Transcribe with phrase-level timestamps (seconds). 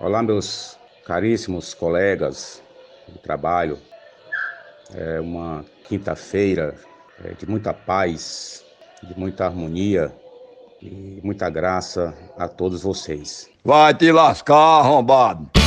[0.00, 2.62] Olá, meus caríssimos colegas
[3.08, 3.80] de trabalho.
[4.94, 6.76] É uma quinta-feira
[7.24, 8.64] é, de muita paz,
[9.02, 10.14] de muita harmonia
[10.80, 13.50] e muita graça a todos vocês.
[13.64, 15.57] Vai te lascar, arrombado!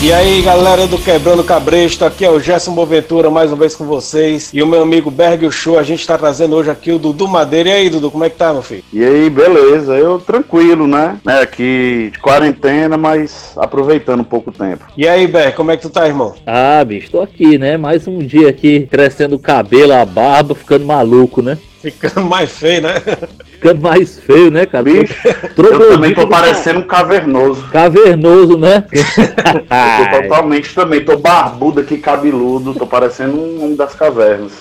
[0.00, 3.84] E aí, galera do Quebrando Cabresto, aqui é o Gerson Boventura, mais uma vez com
[3.84, 4.50] vocês.
[4.54, 7.70] E o meu amigo Berg Show, a gente tá trazendo hoje aqui o Dudu Madeira.
[7.70, 8.84] E aí, Dudu, como é que tá, meu filho?
[8.92, 11.18] E aí, beleza, eu tranquilo, né?
[11.26, 14.84] É, aqui de quarentena, mas aproveitando um pouco o tempo.
[14.96, 16.32] E aí, Berg, como é que tu tá, irmão?
[16.46, 17.76] Ah, bicho, tô aqui, né?
[17.76, 21.58] Mais um dia aqui, crescendo o cabelo, a barba, ficando maluco, né?
[21.82, 22.94] Ficando mais feio, né?
[23.58, 24.84] Ficando mais feio, né, cara?
[24.84, 25.14] Bicho,
[25.56, 27.64] eu também tô parecendo um cavernoso.
[27.72, 28.84] Cavernoso, né?
[28.92, 34.52] eu tô totalmente também, tô barbudo aqui, cabeludo, tô parecendo um homem das cavernas.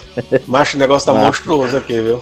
[0.48, 1.24] Macho, o negócio tá ah.
[1.24, 2.22] monstruoso aqui, viu?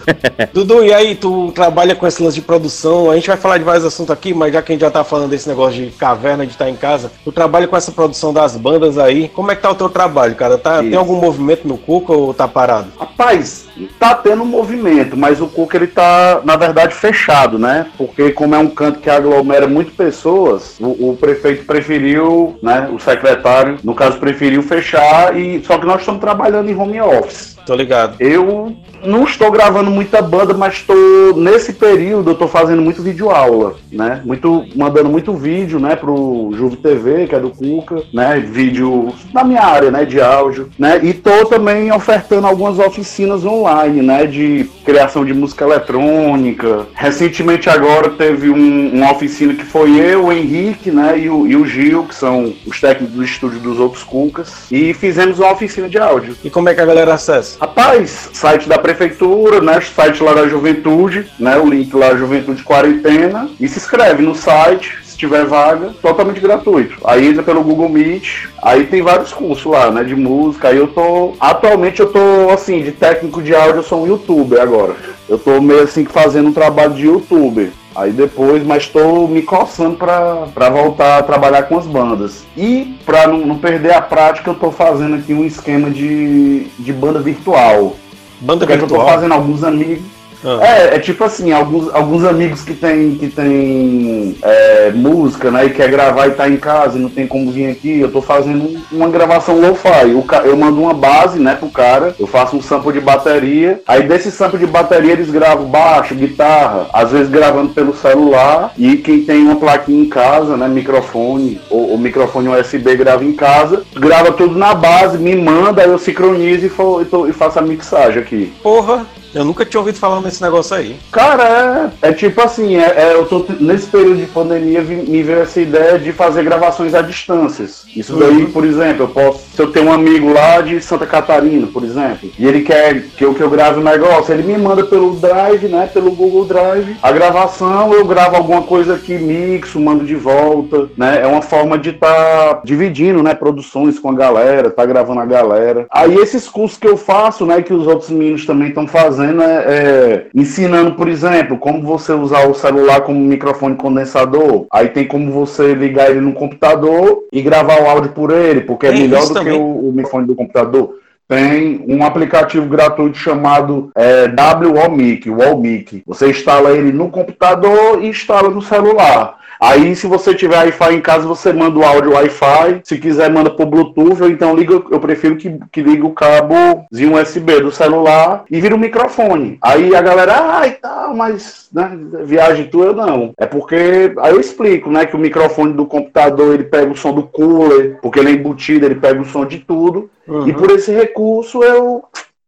[0.54, 3.64] Dudu, e aí, tu trabalha com esse lance de produção, a gente vai falar de
[3.64, 6.46] vários assuntos aqui, mas já que a gente já tá falando desse negócio de caverna,
[6.46, 9.62] de estar em casa, tu trabalha com essa produção das bandas aí, como é que
[9.62, 10.58] tá o teu trabalho, cara?
[10.58, 12.88] Tá, tem algum movimento no Cuca ou tá parado?
[13.00, 13.66] Rapaz,
[13.98, 17.88] tá tendo um movimento, mas o Cuca ele tá, na verdade, fechado, né?
[17.98, 22.90] Porque como é um canto que aglomera muito pessoas, o, o prefeito preferiu, né?
[22.92, 27.55] O secretário, no caso, preferiu fechar e só que nós estamos trabalhando em home office.
[27.66, 28.16] Tô ligado.
[28.20, 33.30] Eu não estou gravando muita banda, mas estou nesse período eu estou fazendo muito vídeo
[33.30, 34.22] aula, né?
[34.24, 38.40] Muito mandando muito vídeo, né, pro Juve TV, que é do Cuca, né?
[38.40, 41.00] Vídeo na minha área, né, de áudio, né?
[41.04, 46.88] E tô também ofertando algumas oficinas online, né, de criação de música eletrônica.
[46.94, 51.56] Recentemente agora teve um, uma oficina que foi eu, o Henrique, né, e o, e
[51.56, 55.90] o Gil, que são os técnicos do estúdio dos outros Cucas, e fizemos uma oficina
[55.90, 56.36] de áudio.
[56.44, 57.55] E como é que a galera acessa?
[57.60, 59.80] Rapaz, site da prefeitura, né?
[59.82, 61.58] Site lá da juventude, né?
[61.58, 63.50] O link lá Juventude Quarentena.
[63.60, 66.98] E se inscreve no site, se tiver vaga, totalmente gratuito.
[67.06, 70.04] Aí entra pelo Google Meet, aí tem vários cursos lá, né?
[70.04, 70.68] De música.
[70.68, 71.34] Aí eu tô.
[71.40, 74.96] Atualmente eu tô assim, de técnico de áudio, eu sou um youtuber agora.
[75.28, 77.72] Eu tô meio assim fazendo um trabalho de youtuber.
[77.96, 82.44] Aí depois, mas estou me coçando para voltar a trabalhar com as bandas.
[82.58, 86.92] E para não, não, perder a prática, eu estou fazendo aqui um esquema de, de
[86.92, 87.96] banda virtual.
[88.42, 88.90] Banda virtual?
[88.90, 90.15] Eu estou fazendo alguns amigos.
[90.46, 90.66] Ah.
[90.66, 95.70] É, é tipo assim, alguns, alguns amigos que tem, que tem é, música, né, e
[95.72, 98.82] quer gravar e tá em casa e não tem como vir aqui, eu tô fazendo
[98.92, 100.12] uma gravação lo-fi.
[100.46, 104.32] Eu mando uma base, né, pro cara, eu faço um sample de bateria, aí desse
[104.32, 109.44] sample de bateria eles gravam baixo, guitarra, às vezes gravando pelo celular, e quem tem
[109.44, 114.58] uma plaquinha em casa, né, microfone, ou, ou microfone USB grava em casa, grava tudo
[114.58, 118.22] na base, me manda, aí eu sincronizo e, for, e, tô, e faço a mixagem
[118.22, 118.54] aqui.
[118.62, 119.06] Porra!
[119.36, 120.96] Eu nunca tinha ouvido falar nesse negócio aí.
[121.12, 125.42] Cara, é, é tipo assim, é, é, eu tô nesse período de pandemia me veio
[125.42, 127.66] essa ideia de fazer gravações à distância.
[127.96, 128.20] Isso uhum.
[128.20, 131.84] daí, por exemplo, eu posso, se eu tenho um amigo lá de Santa Catarina, por
[131.84, 135.16] exemplo, e ele quer que eu, que eu grave um negócio, ele me manda pelo
[135.16, 140.16] Drive, né, pelo Google Drive, a gravação, eu gravo alguma coisa aqui, mixo, mando de
[140.16, 144.86] volta, né, é uma forma de estar tá dividindo, né, produções com a galera, tá
[144.86, 145.88] gravando a galera.
[145.90, 149.42] Aí esses cursos que eu faço, né, que os outros meninos também estão fazendo, fazendo
[149.42, 154.66] é, é, ensinando, por exemplo, como você usar o celular como microfone condensador.
[154.72, 158.86] Aí tem como você ligar ele no computador e gravar o áudio por ele, porque
[158.86, 159.54] é, é melhor do também.
[159.54, 166.04] que o, o microfone do computador tem um aplicativo gratuito chamado é, WOMIC, WOMIC.
[166.06, 169.38] Você instala ele no computador e instala no celular.
[169.60, 172.82] Aí, se você tiver Wi-Fi em casa, você manda o áudio Wi-Fi.
[172.84, 174.22] Se quiser, manda por Bluetooth.
[174.22, 176.56] Ou então, liga, eu prefiro que, que ligue o cabo
[176.92, 179.58] de um USB do celular e vira um microfone.
[179.62, 181.92] Aí a galera, ai, tá, mas né,
[182.24, 183.34] viagem tua, não.
[183.38, 187.14] É porque, aí eu explico, né, que o microfone do computador, ele pega o som
[187.14, 190.10] do cooler, porque ele é embutido, ele pega o som de tudo.
[190.28, 190.48] Uhum.
[190.48, 192.04] E por esse recurso, eu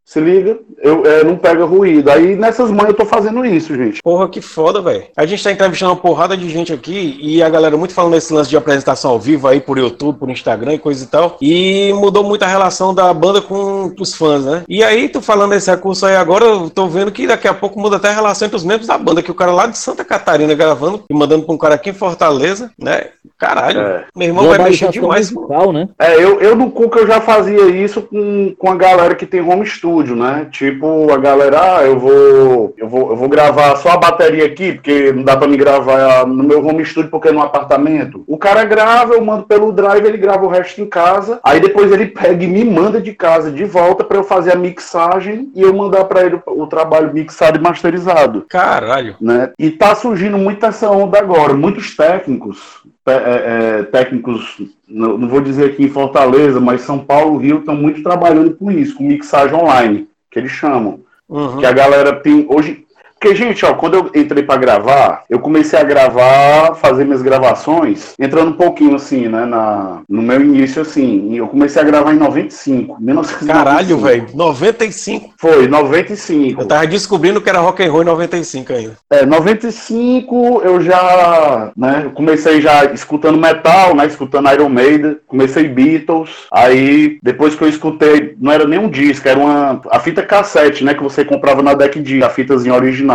[0.07, 0.57] se liga?
[0.81, 2.09] Eu, é, não pega ruído.
[2.09, 4.01] Aí nessas manhãs eu tô fazendo isso, gente.
[4.01, 5.03] Porra, que foda, velho.
[5.17, 8.33] A gente tá entrevistando uma porrada de gente aqui e a galera muito falando desse
[8.33, 11.35] lance de apresentação ao vivo aí por YouTube, por Instagram e coisa e tal.
[11.41, 14.63] E mudou muito a relação da banda com os fãs, né?
[14.69, 17.77] E aí, tu falando desse recurso aí agora, eu tô vendo que daqui a pouco
[17.77, 20.05] muda até a relação entre os membros da banda, que o cara lá de Santa
[20.05, 23.07] Catarina gravando e mandando pra um cara aqui em Fortaleza, né?
[23.37, 24.05] Caralho, É.
[24.15, 25.31] meu irmão vai mexer demais.
[25.31, 25.89] musical, né?
[25.99, 29.41] É, eu, eu no Cuca eu já fazia isso com, com a galera que tem
[29.41, 30.47] home studio, né?
[30.51, 34.73] Tipo, a galera, ah, eu vou, eu vou, eu vou gravar só a bateria aqui,
[34.73, 38.23] porque não dá pra me gravar no meu home studio porque é no apartamento.
[38.27, 41.39] O cara grava, eu mando pelo drive, ele grava o resto em casa.
[41.43, 44.57] Aí depois ele pega e me manda de casa de volta pra eu fazer a
[44.57, 49.15] mixagem e eu mandar pra ele o, trabalho mixado e masterizado Caralho.
[49.19, 49.51] né?
[49.57, 51.53] E tá surgindo muita essa onda agora.
[51.53, 57.37] Muitos técnicos, é, é, técnicos, não, não vou dizer aqui em Fortaleza, mas São Paulo,
[57.37, 61.01] Rio, estão muito trabalhando com isso, com mixagem online, que eles chamam.
[61.27, 61.57] Uhum.
[61.57, 62.85] Que a galera tem hoje.
[63.19, 68.13] Porque, gente, ó, quando eu entrei pra gravar, eu comecei a gravar, fazer minhas gravações,
[68.19, 72.13] entrando um pouquinho assim, né, na, no meu início, assim, e eu comecei a gravar
[72.13, 73.47] em 95, 1995.
[73.47, 74.27] Caralho, velho.
[74.35, 75.33] 95.
[75.37, 76.61] Foi, 95.
[76.61, 78.97] Eu tava descobrindo que era rock and roll em 95 ainda.
[79.09, 85.67] É, 95 eu já, né, eu comecei já escutando metal, né, escutando Iron Maiden, comecei
[85.67, 90.21] Beatles, aí depois que eu escutei, não era nem um disco, era uma, a fita
[90.21, 93.06] cassete, né, que você comprava na Deck D, a fitazinha original.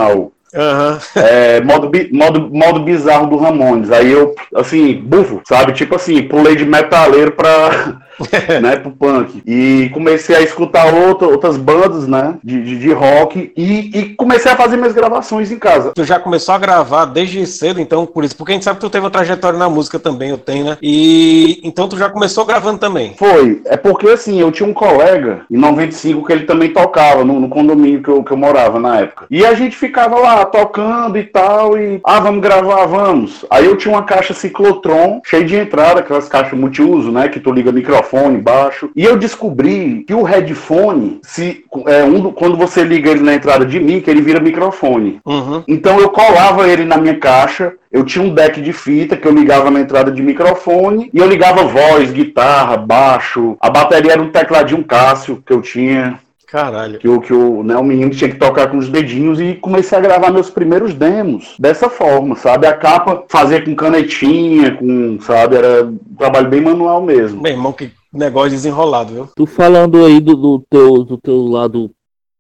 [0.55, 0.99] Aham.
[1.17, 3.91] É, modo, modo, modo bizarro do Ramones.
[3.91, 5.73] Aí eu, assim, bufo, sabe?
[5.73, 7.99] Tipo assim, pulei de metaleiro pra,
[8.61, 9.43] né, pro punk.
[9.47, 13.53] E comecei a escutar outra, outras bandas, né, de, de, de rock.
[13.57, 15.93] E, e comecei a fazer minhas gravações em casa.
[15.95, 18.37] Tu já começou a gravar desde cedo, então, por isso.
[18.37, 20.79] Porque a gente sabe que tu teve uma trajetória na música também, eu tenho, né?
[20.83, 23.15] E então tu já começou gravando também.
[23.17, 27.41] Foi, é porque assim, eu tinha um colega em 95 que ele também tocava no,
[27.41, 29.27] no condomínio que eu, que eu morava na época.
[29.31, 33.45] E a gente ficava lá tocando e tal, e ah, vamos gravar, vamos.
[33.51, 37.29] Aí eu tinha uma caixa ciclotron, cheia de entrada, aquelas caixas multiuso, né?
[37.29, 38.02] Que tu liga microfone
[38.39, 38.91] baixo.
[38.95, 43.35] E eu descobri que o headphone, se, é, um, do- quando você liga ele na
[43.35, 45.21] entrada de mim, que ele vira microfone.
[45.25, 45.63] Uhum.
[45.67, 49.33] Então eu colava ele na minha caixa, eu tinha um deck de fita que eu
[49.33, 53.57] ligava na entrada de microfone e eu ligava voz, guitarra, baixo.
[53.61, 56.19] A bateria era um tecladinho Cássio que eu tinha,
[56.53, 56.99] Caralho.
[56.99, 59.97] que o, que o, né, o menino tinha que tocar com os dedinhos e comecei
[59.97, 62.67] a gravar meus primeiros demos dessa forma, sabe?
[62.67, 65.57] A capa fazer com canetinha, com, sabe?
[65.57, 67.41] Era um trabalho bem manual mesmo.
[67.41, 69.29] Meu irmão, que negócio desenrolado, viu?
[69.35, 71.91] Tu falando aí do, do teu, do teu lado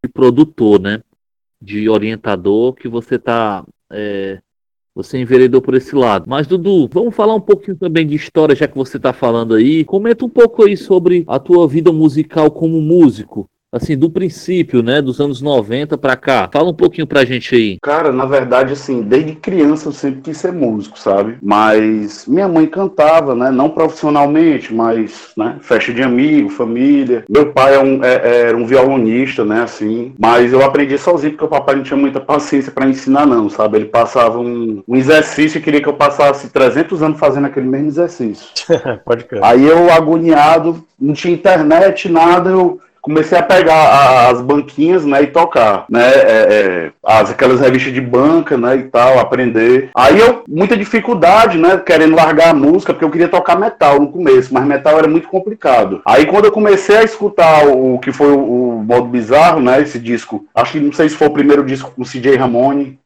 [0.04, 1.00] de produtor, né?
[1.58, 3.64] De orientador, que você tá.
[3.90, 4.40] é,
[4.94, 6.26] você enveredou por esse lado.
[6.28, 9.86] Mas, Dudu, vamos falar um pouquinho também de história, já que você tá falando aí.
[9.86, 13.48] Comenta um pouco aí sobre a tua vida musical como músico.
[13.72, 15.00] Assim, do princípio, né?
[15.00, 16.46] Dos anos 90 pra cá.
[16.52, 17.78] Fala um pouquinho pra gente aí.
[17.82, 21.38] Cara, na verdade, assim, desde criança eu sempre quis ser músico, sabe?
[21.42, 23.50] Mas minha mãe cantava, né?
[23.50, 25.56] Não profissionalmente, mas, né?
[25.62, 27.24] Festa de amigo, família.
[27.30, 29.62] Meu pai é um, é- era um violonista, né?
[29.62, 30.12] Assim.
[30.18, 33.78] Mas eu aprendi sozinho porque o papai não tinha muita paciência pra ensinar, não, sabe?
[33.78, 37.88] Ele passava um, um exercício e queria que eu passasse 300 anos fazendo aquele mesmo
[37.88, 38.48] exercício.
[39.02, 39.42] Pode crer.
[39.42, 45.22] Aí eu, agoniado, não tinha internet, nada, eu comecei a pegar a- as banquinhas, né,
[45.24, 49.90] e tocar, né, é, é, as, aquelas revistas de banca, né, e tal, aprender.
[49.94, 54.10] Aí eu, muita dificuldade, né, querendo largar a música, porque eu queria tocar metal no
[54.10, 56.00] começo, mas metal era muito complicado.
[56.06, 59.98] Aí quando eu comecei a escutar o, que foi o, o Modo Bizarro, né, esse
[59.98, 62.98] disco, acho que não sei se foi o primeiro disco com o CJ Ramone,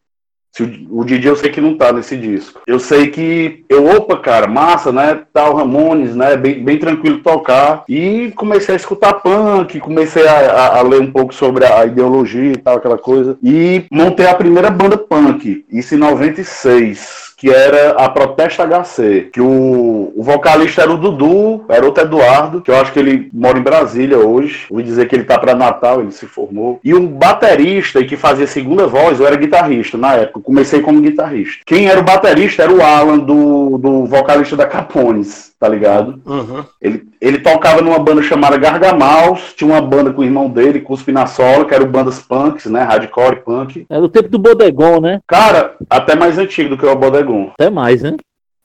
[0.63, 2.61] o, o Didi eu sei que não tá nesse disco.
[2.67, 5.21] Eu sei que eu, opa, cara, massa, né?
[5.33, 6.37] Tal Ramones, né?
[6.37, 7.85] Bem, bem tranquilo tocar.
[7.89, 12.53] E comecei a escutar punk, comecei a, a- a ler um pouco sobre a ideologia
[12.53, 13.37] e tal, aquela coisa.
[13.43, 17.26] E montei a primeira banda punk, isso em 96.
[17.37, 19.31] Que era a Protesta HC.
[19.33, 23.29] Que o, o vocalista era o Dudu, era outro Eduardo, que eu acho que ele
[23.33, 24.67] mora em Brasília hoje.
[24.71, 26.81] Ouvi dizer que ele tá pra Natal, ele se formou.
[26.83, 30.41] E um baterista que fazia segunda voz, eu era guitarrista na época.
[30.41, 31.63] Comecei como guitarrista.
[31.67, 36.21] Quem era o baterista era o Alan, do, do vocalista da Capones, tá ligado?
[36.25, 36.65] Uhum.
[36.81, 41.13] Ele, ele tocava numa banda chamada Gargamaus, tinha uma banda com o irmão dele, Cuspe
[41.13, 42.83] na Sola, que eram bandas punks, né?
[42.83, 43.87] Hardcore punk.
[43.89, 45.21] É do tempo do Bodegon, né?
[45.27, 47.51] Cara, até mais antigo do que o Bodegon.
[47.59, 48.17] Até mais, né?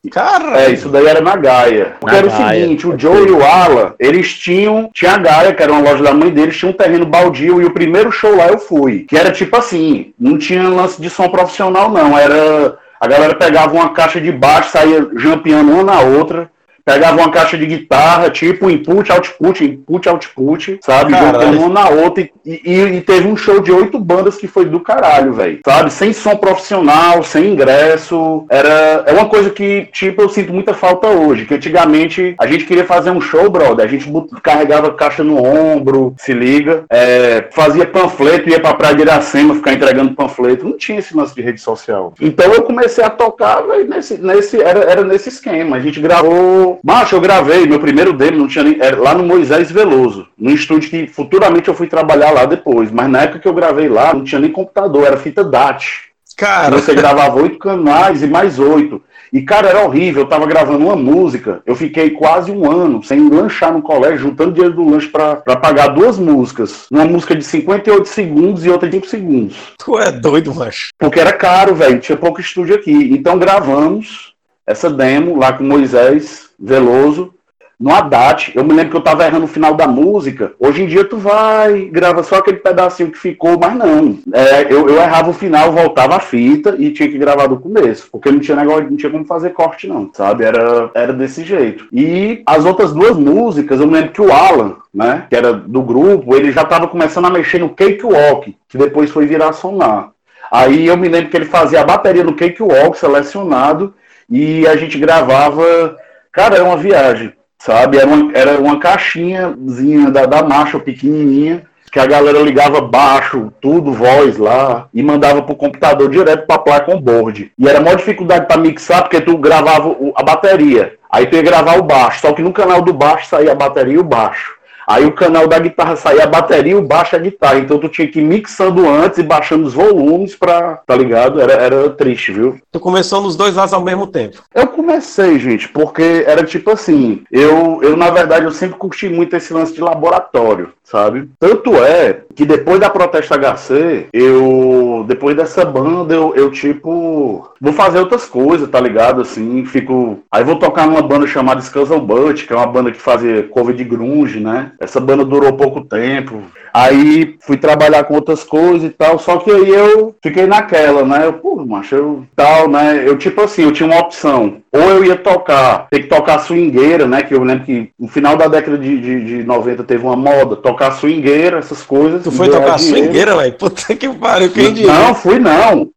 [0.09, 1.93] Cara, É, isso daí era na Gaia.
[1.99, 2.97] Porque Na era o Gaia, seguinte, o.
[2.97, 4.89] Joe e o Alan, eles tinham.
[4.91, 7.65] Tinha a Gaia, que era uma loja da mãe deles, tinha um terreno baldio, e
[7.65, 9.05] o primeiro show lá eu fui.
[9.07, 12.17] Que era tipo assim, não tinha lance de som profissional, não.
[12.17, 12.79] Era.
[12.99, 16.49] A galera pegava uma caixa de baixo, saía jampeando uma na outra,
[16.85, 21.13] pegava uma caixa de guitarra, tipo input, output, input, output, sabe?
[21.33, 22.23] Jogando uma na outra.
[22.45, 25.59] E, e- e teve um show de oito bandas que foi do caralho, velho.
[25.65, 25.91] Sabe?
[25.93, 28.45] Sem som profissional, sem ingresso.
[28.49, 31.45] Era é uma coisa que, tipo, eu sinto muita falta hoje.
[31.45, 33.85] Que antigamente a gente queria fazer um show, brother.
[33.85, 34.11] A gente
[34.41, 36.83] carregava caixa no ombro, se liga.
[36.89, 40.65] é, fazia panfleto, ia pra Praia de Iracema ficar entregando panfleto.
[40.65, 42.13] Não tinha esse lance de rede social.
[42.19, 45.77] Então eu comecei a tocar, nesse, nesse, era, era nesse esquema.
[45.77, 46.70] A gente gravou.
[46.83, 48.77] Macho, eu gravei, meu primeiro dele não tinha nem.
[48.79, 52.91] Era lá no Moisés Veloso, num estúdio que futuramente eu fui trabalhar lá depois.
[52.91, 56.11] Mas na época que eu gravei lá, não tinha nem computador, era fita DAT.
[56.37, 59.01] Cara, Você gravava oito canais e mais oito.
[59.31, 60.23] E, cara, era horrível.
[60.23, 61.61] Eu tava gravando uma música.
[61.65, 65.55] Eu fiquei quase um ano sem lanchar no colégio, juntando dinheiro do lanche pra, pra
[65.55, 66.87] pagar duas músicas.
[66.91, 69.55] Uma música de 58 segundos e outra de 5 segundos.
[69.77, 70.89] tu é doido, macho.
[70.97, 71.99] Porque era caro, velho.
[71.99, 72.91] Tinha pouco estúdio aqui.
[72.91, 74.30] Então gravamos
[74.65, 77.33] essa demo lá com Moisés Veloso.
[77.81, 80.53] No Haddad, eu me lembro que eu tava errando o final da música.
[80.59, 84.19] Hoje em dia tu vai, grava só aquele pedacinho que ficou, mas não.
[84.31, 88.07] É, eu, eu errava o final, voltava a fita e tinha que gravar do começo.
[88.11, 90.43] Porque não tinha negócio, não tinha como fazer corte, não, sabe?
[90.43, 91.87] Era, era desse jeito.
[91.91, 95.81] E as outras duas músicas, eu me lembro que o Alan, né, que era do
[95.81, 100.11] grupo, ele já tava começando a mexer no Cakewalk, que depois foi virar Sonar.
[100.51, 103.95] Aí eu me lembro que ele fazia a bateria no Cakewalk selecionado
[104.31, 105.97] e a gente gravava.
[106.31, 107.97] Cara, era uma viagem, sabe?
[107.97, 113.91] Era uma, era uma caixinhazinha da, da marcha pequenininha que a galera ligava baixo, tudo,
[113.91, 117.51] voz lá, e mandava pro computador direto pra placa on-board.
[117.59, 121.77] E era maior dificuldade pra mixar, porque tu gravava a bateria, aí tu ia gravar
[121.77, 124.55] o baixo, só que no canal do baixo saía a bateria e o baixo.
[124.91, 127.59] Aí o canal da guitarra saía a bateria e o baixo a guitarra.
[127.59, 130.81] Então tu tinha que ir mixando antes e baixando os volumes pra.
[130.85, 131.39] Tá ligado?
[131.39, 132.59] Era, era triste, viu?
[132.69, 134.43] Tu começou nos dois lados ao mesmo tempo.
[134.53, 139.33] Eu comecei, gente, porque era tipo assim, eu, eu na verdade eu sempre curti muito
[139.33, 141.29] esse lance de laboratório, sabe?
[141.39, 147.73] Tanto é que depois da Protesta HC, eu depois dessa banda eu, eu tipo vou
[147.73, 149.21] fazer outras coisas, tá ligado?
[149.21, 152.99] Assim, fico, aí vou tocar numa banda chamada Scuzzle Butt, que é uma banda que
[152.99, 154.71] fazia cover de grunge, né?
[154.79, 156.41] Essa banda durou pouco tempo.
[156.73, 161.25] Aí fui trabalhar com outras coisas e tal, só que aí eu fiquei naquela, né?
[161.25, 163.03] Eu, pô, macho, eu tal, né?
[163.05, 164.61] Eu, tipo assim, eu tinha uma opção.
[164.71, 167.21] Ou eu ia tocar, ter que tocar swingueira, né?
[167.23, 170.55] Que eu lembro que no final da década de, de, de 90 teve uma moda,
[170.55, 172.23] tocar swingueira, essas coisas.
[172.23, 172.97] Tu foi tocar dinheiro.
[172.97, 173.53] swingueira, velho?
[173.53, 174.91] Puta que pariu, quem diria?
[174.91, 175.89] Não, fui não.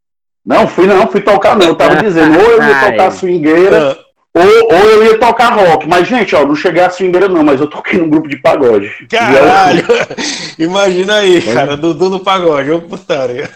[0.45, 1.69] Não, fui não, fui tocar não.
[1.69, 5.89] Eu tava dizendo, ou eu ia tocar swingueira, Ah, ou, ou eu ia tocar rock.
[5.89, 8.91] Mas, gente, ó, não cheguei a swingueira não, mas eu toquei num grupo de pagode.
[9.09, 9.85] Caralho!
[10.59, 13.49] Imagina aí, cara, Dudu no pagode, ô putaria.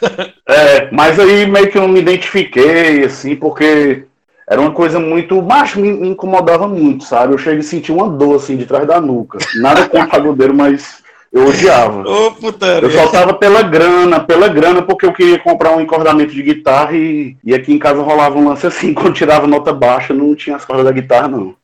[0.49, 4.05] É, mas aí meio que eu me identifiquei, assim, porque
[4.49, 5.43] era uma coisa muito.
[5.43, 7.35] Macho, me, me incomodava muito, sabe?
[7.35, 9.39] Eu cheguei a sentir uma dor, assim, de trás da nuca.
[9.57, 12.09] Nada com o pagodeiro, mas eu odiava.
[12.09, 12.89] Ô putaria.
[12.89, 16.97] Eu só tava pela grana, pela grana, porque eu queria comprar um encordamento de guitarra
[16.97, 20.57] e, e aqui em casa rolava um lance assim, quando tirava nota baixa, não tinha
[20.57, 21.55] as cordas da guitarra, não.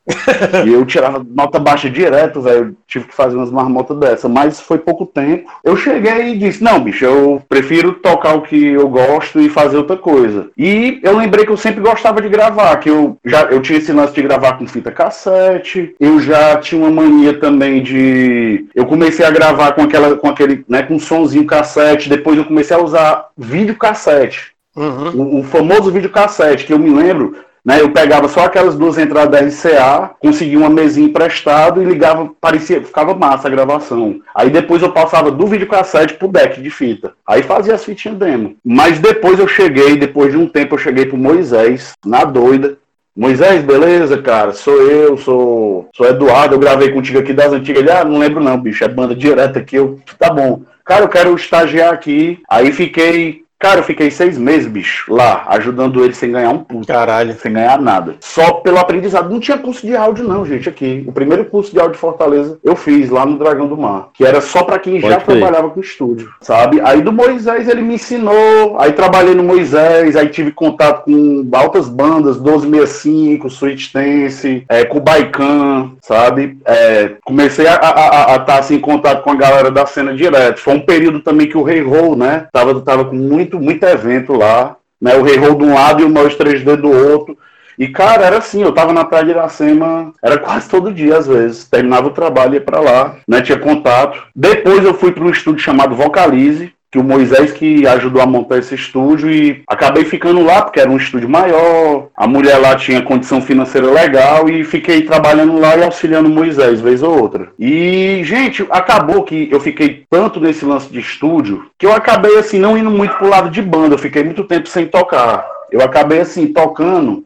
[0.67, 2.77] E eu tirava nota baixa direto, velho.
[2.87, 5.51] Tive que fazer umas marmotas dessa, mas foi pouco tempo.
[5.63, 9.77] Eu cheguei e disse: Não, bicho, eu prefiro tocar o que eu gosto e fazer
[9.79, 10.51] outra coisa.
[10.57, 13.93] E eu lembrei que eu sempre gostava de gravar, que eu já eu tinha esse
[13.93, 18.67] lance de gravar com fita cassete, eu já tinha uma mania também de.
[18.75, 22.77] Eu comecei a gravar com aquela, com aquele, né, com somzinho cassete, depois eu comecei
[22.77, 25.37] a usar vídeo cassete Uhum.
[25.37, 27.81] o, o famoso videocassete, que eu me lembro, né?
[27.81, 32.83] Eu pegava só aquelas duas entradas da RCA, conseguia uma mesinha emprestado e ligava, parecia,
[32.83, 34.21] ficava massa a gravação.
[34.35, 37.13] Aí depois eu passava do videocassete pro deck de fita.
[37.27, 38.57] Aí fazia as fitinhas demo.
[38.63, 42.77] Mas depois eu cheguei, depois de um tempo eu cheguei pro Moisés, na doida.
[43.17, 44.53] Moisés, beleza, cara?
[44.53, 47.81] Sou eu, sou, sou Eduardo, eu gravei contigo aqui das antigas.
[47.81, 49.77] Ele, ah, não lembro não, bicho, é banda direta aqui.
[49.77, 50.63] Eu, tá bom.
[50.85, 52.41] Cara, eu quero estagiar aqui.
[52.51, 56.87] Aí fiquei, cara, eu fiquei seis meses, bicho, lá, ajudando ele sem ganhar um puto
[56.87, 57.35] Caralho.
[57.41, 58.17] sem ganhar nada.
[58.21, 59.31] Só pelo aprendizado.
[59.31, 61.03] Não tinha curso de áudio, não, gente, aqui.
[61.07, 64.23] O primeiro curso de áudio de Fortaleza eu fiz lá no Dragão do Mar, que
[64.23, 65.39] era só pra quem já Pode crer.
[65.39, 66.79] trabalhava com estúdio, sabe?
[66.83, 71.89] Aí do Moisés ele me ensinou, aí trabalhei no Moisés, aí tive contato com altas
[71.89, 76.59] bandas, 1265, Sweet Dance, é, com o Baikan, sabe?
[76.67, 80.61] É, comecei a estar assim, em contato com a galera da cena direto.
[80.61, 82.47] Foi um período também que o Rei Roll, né?
[82.53, 86.09] Tava, tava com muito, muito evento lá né, o Rei de um lado e o
[86.09, 87.37] Mouse 3D do outro.
[87.79, 91.27] E, cara, era assim, eu tava na Praia de Iracema, era quase todo dia, às
[91.27, 91.69] vezes.
[91.69, 94.23] Terminava o trabalho ia pra lá, né, tinha contato.
[94.35, 98.59] Depois eu fui para um estúdio chamado Vocalize, que o Moisés que ajudou a montar
[98.59, 103.03] esse estúdio e acabei ficando lá porque era um estúdio maior, a mulher lá tinha
[103.03, 107.49] condição financeira legal e fiquei trabalhando lá e auxiliando o Moisés vez ou outra.
[107.59, 112.61] E, gente, acabou que eu fiquei tanto nesse lance de estúdio que eu acabei assim
[112.61, 115.45] não indo muito pro lado de banda, eu fiquei muito tempo sem tocar.
[115.73, 117.25] Eu acabei assim tocando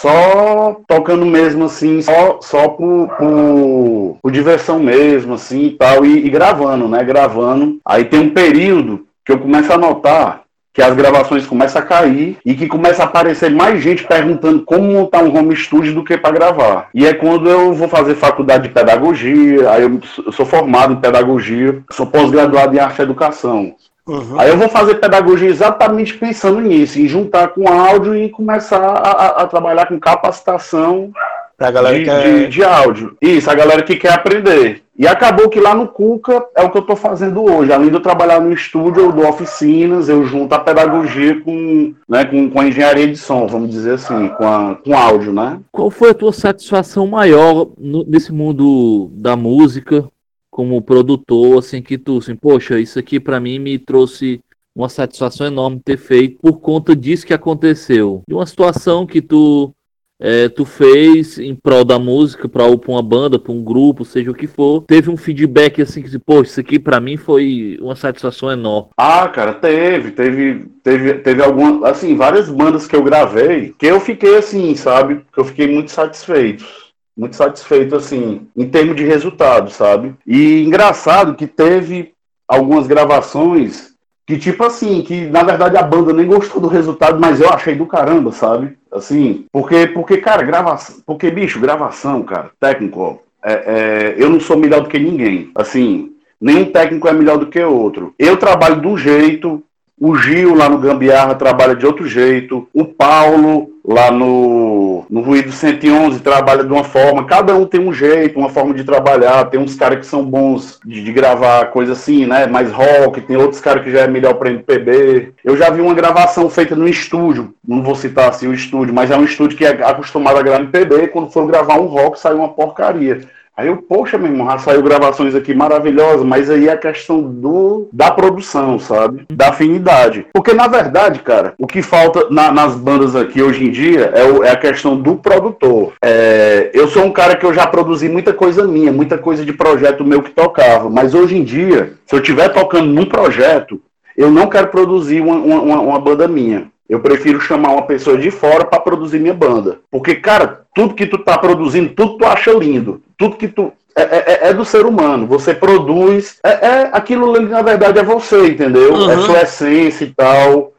[0.00, 6.26] só tocando mesmo assim, só, só por, por, por diversão mesmo, assim e tal, e,
[6.26, 7.02] e, gravando, né?
[7.04, 7.78] Gravando.
[7.84, 10.42] Aí tem um período que eu começo a notar
[10.74, 14.90] que as gravações começam a cair e que começa a aparecer mais gente perguntando como
[14.90, 16.88] montar um home studio do que para gravar.
[16.94, 20.00] E é quando eu vou fazer faculdade de pedagogia, aí eu,
[20.32, 23.74] sou formado em pedagogia, sou pós-graduado em arte e educação.
[24.06, 24.38] Uhum.
[24.38, 29.42] Aí eu vou fazer pedagogia exatamente pensando nisso, em juntar com áudio e começar a,
[29.42, 31.12] a trabalhar com capacitação
[31.56, 32.22] pra galera de, que quer...
[32.22, 33.16] de, de, áudio.
[33.22, 34.82] Isso, a galera que quer aprender.
[34.98, 37.72] E acabou que lá no Cuca é o que eu estou fazendo hoje.
[37.72, 42.24] Além de eu trabalhar no estúdio, eu dou oficinas, eu junto a pedagogia com, né,
[42.24, 45.60] com, com a engenharia de som, vamos dizer assim, com, a, com áudio, né?
[45.70, 50.04] Qual foi a tua satisfação maior no, nesse mundo da música?
[50.52, 54.38] Como produtor, assim, que tu, assim, poxa, isso aqui para mim me trouxe
[54.76, 58.22] uma satisfação enorme ter feito por conta disso que aconteceu.
[58.28, 59.74] De uma situação que tu
[60.20, 64.34] é, tu fez em prol da música, para uma banda, para um grupo, seja o
[64.34, 68.52] que for, teve um feedback assim que, poxa, isso aqui para mim foi uma satisfação
[68.52, 68.90] enorme.
[68.96, 73.98] Ah, cara, teve, teve, teve, teve algumas, assim, várias bandas que eu gravei, que eu
[73.98, 76.81] fiquei assim, sabe, que eu fiquei muito satisfeito
[77.16, 80.14] muito satisfeito, assim, em termos de resultado, sabe?
[80.26, 82.12] E engraçado que teve
[82.48, 83.92] algumas gravações
[84.26, 87.74] que, tipo assim, que na verdade a banda nem gostou do resultado, mas eu achei
[87.74, 88.76] do caramba, sabe?
[88.90, 94.56] Assim, porque, porque cara, gravação, porque, bicho, gravação, cara, técnico, é, é, eu não sou
[94.56, 98.14] melhor do que ninguém, assim, nenhum técnico é melhor do que outro.
[98.18, 99.62] Eu trabalho de um jeito,
[100.00, 105.50] o Gil lá no Gambiarra trabalha de outro jeito, o Paulo lá no, no Ruído
[105.50, 109.58] 111 trabalha de uma forma, cada um tem um jeito, uma forma de trabalhar, tem
[109.58, 113.60] uns caras que são bons de, de, gravar coisa assim, né, mais rock, tem outros
[113.60, 115.32] caras que já é melhor para MPB.
[115.44, 119.10] Eu já vi uma gravação feita no estúdio, não vou citar assim o estúdio, mas
[119.10, 122.34] é um estúdio que é acostumado a gravar MPB, quando for gravar um rock sai
[122.34, 123.20] uma porcaria.
[123.54, 127.20] Aí eu, poxa, meu irmão, já saiu gravações aqui maravilhosas, mas aí é a questão
[127.20, 129.26] do da produção, sabe?
[129.30, 130.26] Da afinidade.
[130.32, 134.24] Porque, na verdade, cara, o que falta na, nas bandas aqui hoje em dia é,
[134.24, 135.92] o, é a questão do produtor.
[136.02, 139.52] É, eu sou um cara que eu já produzi muita coisa minha, muita coisa de
[139.52, 143.80] projeto meu que tocava, mas hoje em dia, se eu estiver tocando num projeto,
[144.16, 146.72] eu não quero produzir uma, uma, uma banda minha.
[146.88, 149.78] Eu prefiro chamar uma pessoa de fora para produzir minha banda.
[149.90, 153.00] Porque, cara, tudo que tu tá produzindo, tudo tu acha lindo.
[153.22, 153.72] Tudo que tu.
[153.94, 155.28] É, é, é do ser humano.
[155.28, 156.40] Você produz.
[156.42, 158.94] É, é aquilo ali, na verdade, é você, entendeu?
[158.94, 159.10] Uhum.
[159.10, 160.72] É sua essência e tal.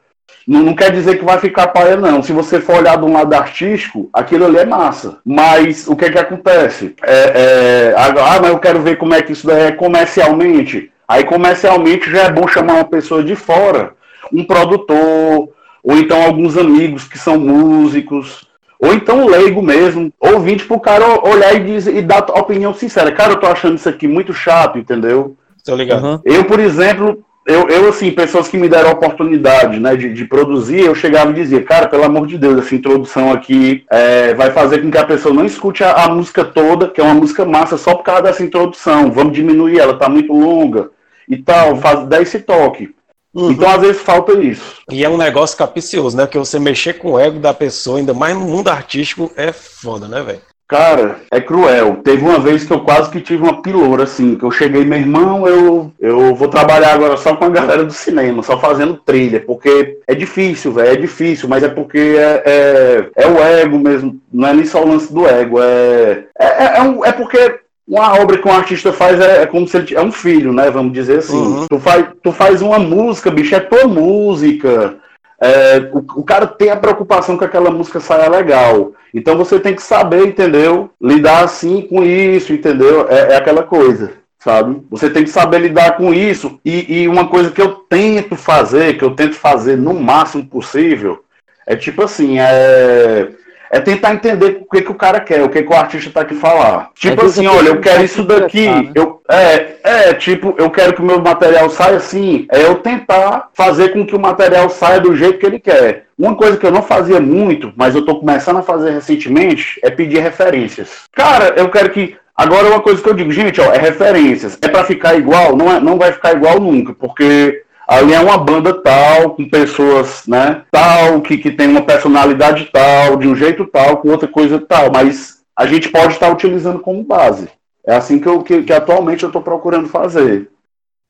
[0.45, 2.21] Não, não, quer dizer que vai ficar paia, não.
[2.21, 5.19] Se você for olhar de um lado artístico, aquilo ali é massa.
[5.23, 6.93] Mas o que é que acontece?
[7.01, 10.91] É, é, ah, mas eu quero ver como é que isso é comercialmente.
[11.07, 13.93] Aí comercialmente já é bom chamar uma pessoa de fora,
[14.33, 15.47] um produtor,
[15.81, 18.45] ou então alguns amigos que são músicos,
[18.83, 23.13] ou então leigo mesmo, ouvinte pro cara olhar e, dizer, e dar opinião sincera.
[23.13, 25.37] Cara, eu tô achando isso aqui muito chato, entendeu?
[25.63, 26.05] Tô ligado.
[26.05, 26.19] Uhum.
[26.25, 30.25] Eu, por exemplo, eu, eu, assim, pessoas que me deram a oportunidade, né, de, de,
[30.25, 34.51] produzir, eu chegava e dizia, cara, pelo amor de Deus, essa introdução aqui é, vai
[34.51, 37.45] fazer com que a pessoa não escute a, a, música toda, que é uma música
[37.45, 39.09] massa, só por causa dessa introdução.
[39.13, 40.89] Vamos diminuir, ela tá muito longa
[41.29, 42.93] e tal, faz, dá esse toque.
[43.33, 43.51] Uhum.
[43.51, 44.81] Então, às vezes, falta isso.
[44.91, 46.25] E é um negócio capicioso, né?
[46.25, 50.07] Porque você mexer com o ego da pessoa, ainda mais no mundo artístico, é foda,
[50.07, 50.41] né, velho?
[50.67, 51.97] Cara, é cruel.
[52.03, 54.97] Teve uma vez que eu quase que tive uma piloura, assim, que eu cheguei, meu
[54.97, 59.39] irmão, eu, eu vou trabalhar agora só com a galera do cinema, só fazendo trilha,
[59.39, 64.19] porque é difícil, velho, é difícil, mas é porque é, é, é, o ego mesmo,
[64.31, 67.59] não é nem só o lance do ego, é, é, é, é, um, é porque
[67.87, 70.69] uma obra que um artista faz é, é, como se ele é um filho, né?
[70.71, 71.37] Vamos dizer assim.
[71.37, 71.67] Uhum.
[71.67, 74.97] Tu, faz, tu faz uma música, bicho, é tua música.
[75.41, 78.93] É, o, o, cara tem a preocupação que aquela música saia legal.
[79.13, 80.89] Então você tem que saber, entendeu?
[81.01, 83.07] Lidar assim com isso, entendeu?
[83.09, 84.81] É, é aquela coisa, sabe?
[84.89, 86.59] Você tem que saber lidar com isso.
[86.63, 91.21] E, e uma coisa que eu tento fazer, que eu tento fazer no máximo possível,
[91.67, 93.29] é tipo assim, é
[93.73, 96.21] é tentar entender o que, que o cara quer, o que, que o artista tá
[96.21, 96.91] aqui falar.
[96.93, 98.69] Tipo assim, olha, eu quero isso daqui.
[98.69, 98.91] Né?
[98.93, 102.45] Eu, é, é, tipo, eu quero que o meu material saia assim.
[102.51, 106.05] É eu tentar fazer com que o material saia do jeito que ele quer.
[106.15, 109.89] Uma coisa que eu não fazia muito, mas eu tô começando a fazer recentemente, é
[109.89, 111.05] pedir referências.
[111.11, 112.15] Cara, eu quero que.
[112.37, 114.55] Agora, uma coisa que eu digo, gente, ó, é referências.
[114.61, 115.55] É para ficar igual?
[115.55, 120.25] Não, é, não vai ficar igual nunca, porque ali é uma banda tal, com pessoas,
[120.27, 124.59] né, tal, que, que tem uma personalidade tal, de um jeito tal, com outra coisa
[124.59, 127.47] tal, mas a gente pode estar utilizando como base.
[127.85, 130.49] É assim que, eu, que, que atualmente eu estou procurando fazer.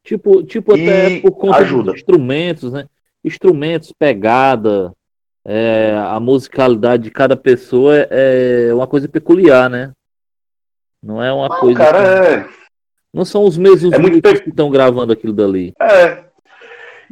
[0.04, 1.92] Tipo, tipo E até por conta ajuda.
[1.92, 2.86] de instrumentos, né?
[3.24, 4.92] Instrumentos, pegada,
[5.46, 9.92] é, a musicalidade de cada pessoa é é uma coisa peculiar, né?
[11.02, 11.78] Não é uma Não, coisa.
[11.80, 12.50] cara, assim- é,
[13.14, 15.72] Não são os mesmos É muito que estão gravando aquilo dali.
[15.80, 16.23] É.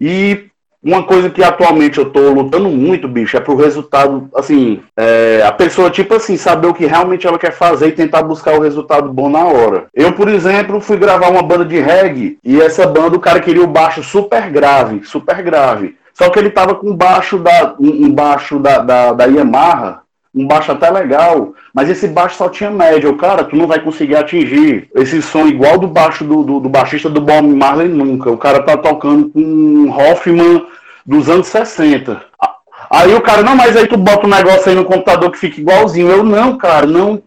[0.01, 0.47] E
[0.83, 5.51] uma coisa que atualmente eu tô lutando muito, bicho, é pro resultado, assim, é, a
[5.51, 9.13] pessoa, tipo assim, saber o que realmente ela quer fazer e tentar buscar o resultado
[9.13, 9.85] bom na hora.
[9.93, 13.63] Eu, por exemplo, fui gravar uma banda de reggae e essa banda o cara queria
[13.63, 15.95] o baixo super grave, super grave.
[16.15, 20.00] Só que ele tava com baixo da, um baixo da, da, da Yamaha,
[20.33, 23.09] um baixo até legal, mas esse baixo só tinha média.
[23.09, 26.69] O cara, tu não vai conseguir atingir esse som igual do baixo do, do, do
[26.69, 28.31] baixista do Bob Marley nunca.
[28.31, 30.65] O cara tá tocando com um Hoffman
[31.05, 32.23] dos anos 60.
[32.41, 32.55] A-
[32.93, 35.61] Aí o cara, não, mas aí tu bota um negócio aí no computador que fica
[35.61, 36.09] igualzinho.
[36.09, 37.21] Eu, não, cara, não.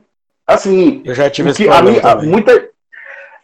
[0.46, 2.28] Assim, Eu já tive esse a problema a- também.
[2.30, 2.68] muita.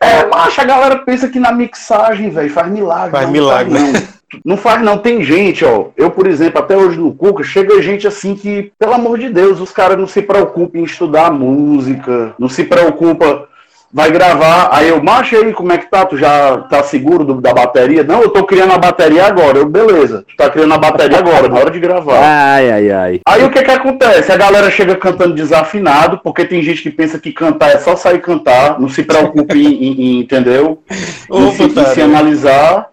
[0.03, 3.11] É, macho, a galera pensa que na mixagem, velho, faz milagre.
[3.13, 4.03] Faz não, milagre, Faz, não.
[4.45, 4.99] não faz, não.
[4.99, 5.87] Tem gente, ó.
[5.97, 9.61] Eu, por exemplo, até hoje no Cuca, chega gente assim que, pelo amor de Deus,
[9.61, 13.49] os caras não se preocupam em estudar música, não se preocupa.
[13.93, 16.05] Vai gravar, aí eu, macho, aí, como é que tá?
[16.07, 18.05] Tu já tá seguro do- da bateria?
[18.05, 19.59] Não, eu tô criando a bateria agora.
[19.59, 22.21] Eu, beleza, tu tá criando a bateria agora, na hora de gravar.
[22.23, 23.21] Ai, ai, ai.
[23.27, 24.31] Aí o que que acontece?
[24.31, 28.21] A galera chega cantando desafinado, porque tem gente que pensa que cantar é só sair
[28.21, 30.85] cantar, não se preocupe em, em- em- entendeu?
[30.89, 32.87] Em Ô, se, em se analisar.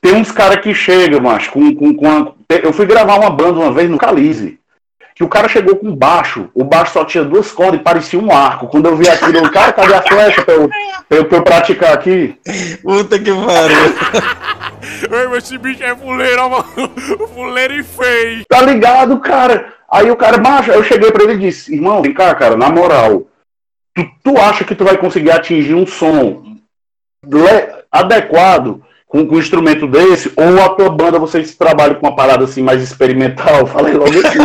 [0.00, 3.60] Tem uns caras que chegam, mas com, com, com a- Eu fui gravar uma banda
[3.60, 4.58] uma vez no Calize.
[5.14, 8.32] Que o cara chegou com baixo, o baixo só tinha duas cordas e parecia um
[8.34, 8.68] arco.
[8.68, 10.68] Quando eu vi aquilo, eu, cara, cadê a flecha pra eu,
[11.08, 12.38] pra eu, pra eu praticar aqui?
[12.82, 13.76] Puta que pariu.
[15.20, 16.64] Ei, mas esse bicho é fuleiro, mano.
[17.34, 18.44] Fuleiro e feio.
[18.48, 19.74] Tá ligado, cara?
[19.92, 22.70] Aí o cara, macho, eu cheguei pra ele e disse, irmão, vem cá, cara, na
[22.70, 23.24] moral,
[23.94, 26.56] tu, tu acha que tu vai conseguir atingir um som
[27.26, 28.80] le- adequado
[29.10, 30.32] com, com um instrumento desse?
[30.36, 33.66] Ou a tua banda, vocês trabalham com uma parada assim mais experimental?
[33.66, 34.38] Falei logo assim.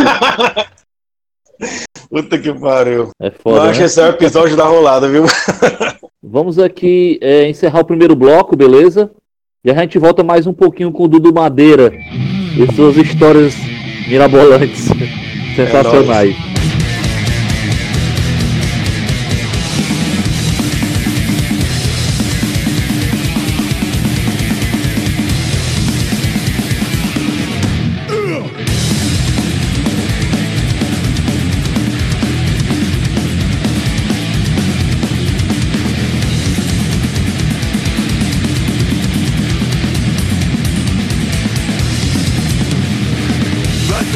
[2.10, 3.10] Puta que pariu.
[3.22, 3.70] É Eu foda.
[3.70, 3.86] acho Né?
[3.86, 5.24] esse é o episódio da rolada, viu?
[6.22, 9.12] Vamos aqui é, encerrar o primeiro bloco, beleza?
[9.64, 13.54] E a gente volta mais um pouquinho com o Dudu Madeira e suas histórias
[14.08, 14.88] mirabolantes,
[15.56, 16.55] sensacionais.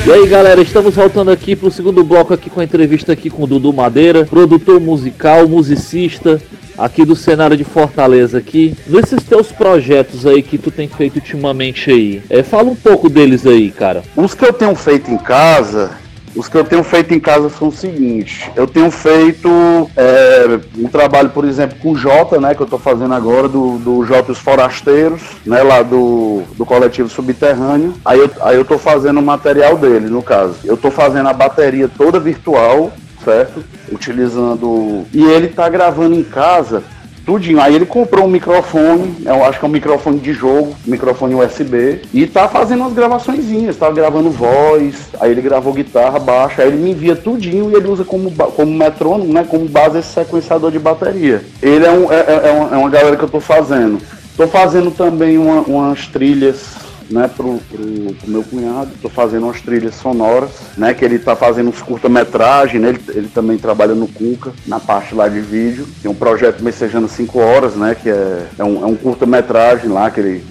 [0.06, 3.30] E aí galera, estamos voltando aqui para o segundo bloco aqui com a entrevista aqui
[3.30, 6.42] com o Dudu Madeira, produtor musical, musicista
[6.78, 8.76] aqui do cenário de Fortaleza aqui.
[8.88, 13.46] Nesses teus projetos aí que tu tem feito ultimamente aí, é, fala um pouco deles
[13.46, 14.02] aí, cara.
[14.16, 15.92] Os que eu tenho feito em casa,
[16.36, 18.50] os que eu tenho feito em casa são os seguintes.
[18.56, 19.50] Eu tenho feito
[19.96, 23.78] é, um trabalho, por exemplo, com o Jota, né, que eu tô fazendo agora, do,
[23.80, 27.94] do Jota e os Forasteiros, né, lá do, do coletivo Subterrâneo.
[28.06, 30.56] Aí eu, aí eu tô fazendo o material dele, no caso.
[30.64, 32.92] Eu tô fazendo a bateria toda virtual,
[33.24, 33.64] certo?
[33.92, 35.06] Utilizando.
[35.14, 36.84] E ele tá gravando em casa
[37.26, 37.62] tudinho.
[37.62, 42.02] Aí ele comprou um microfone, eu acho que é um microfone de jogo, microfone USB,
[42.14, 46.78] e tá fazendo umas gravaçõezinhas, tá gravando voz, aí ele gravou guitarra, baixo, aí ele
[46.78, 50.80] me envia tudinho e ele usa como, como metrônomo, né, como base esse sequenciador de
[50.80, 51.44] bateria.
[51.62, 54.00] Ele é, um, é, é- é uma, é uma galera que eu tô fazendo.
[54.38, 59.62] Tô fazendo também uma- umas trilhas né, pro, pro, pro meu cunhado, tô fazendo umas
[59.62, 64.08] trilhas sonoras, né, que ele tá fazendo uns curta-metragem, né, ele, ele também trabalha no
[64.08, 68.46] Cuca, na parte lá de vídeo, tem um projeto Messejando 5 Horas, né, que é,
[68.58, 70.44] é um, é um curta-metragem lá, que ele,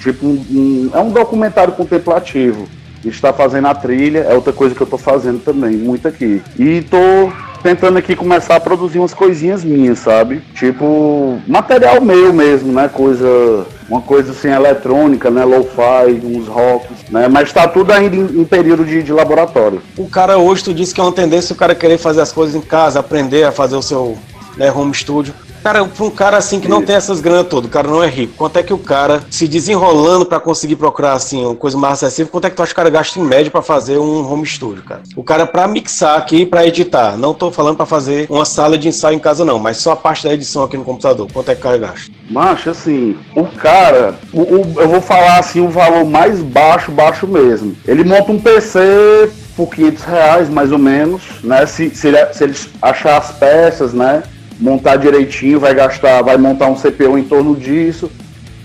[0.00, 2.68] tipo um, um- é um documentário contemplativo,
[3.02, 6.06] a gente tá fazendo a trilha, é outra coisa que eu tô fazendo também, muito
[6.06, 6.42] aqui.
[6.58, 10.42] E tô tentando aqui começar a produzir umas coisinhas minhas, sabe?
[10.54, 12.88] Tipo, material meu mesmo, né?
[12.88, 15.44] Coisa, uma coisa assim eletrônica, né?
[15.44, 17.28] Lo-fi, uns rocks, né?
[17.28, 19.82] Mas tá tudo ainda em, em período de, de laboratório.
[19.96, 22.54] O cara hoje, tu disse que é uma tendência o cara querer fazer as coisas
[22.54, 24.16] em casa, aprender a fazer o seu
[24.56, 25.34] né, home studio.
[25.62, 28.06] Cara, pra um cara assim que não tem essas granas todas, o cara não é
[28.08, 32.02] rico, quanto é que o cara se desenrolando pra conseguir procurar assim uma coisa mais
[32.02, 34.26] acessível, quanto é que tu acha que o cara gasta em média pra fazer um
[34.32, 35.02] home studio, cara?
[35.14, 38.88] O cara pra mixar aqui, pra editar, não tô falando pra fazer uma sala de
[38.88, 41.54] ensaio em casa não, mas só a parte da edição aqui no computador, quanto é
[41.54, 42.10] que o cara gasta?
[42.30, 47.26] Macho, assim, o cara, o, o- eu vou falar assim o valor mais baixo, baixo
[47.26, 47.76] mesmo.
[47.86, 51.66] Ele monta um PC por 500 reais, mais ou menos, né?
[51.66, 54.22] Se, se, ele, se ele achar as peças, né?
[54.60, 58.10] Montar direitinho, vai gastar, vai montar um CPU em torno disso.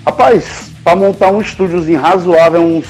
[0.06, 2.86] Rapaz, para montar um estúdiozinho razoável, uns,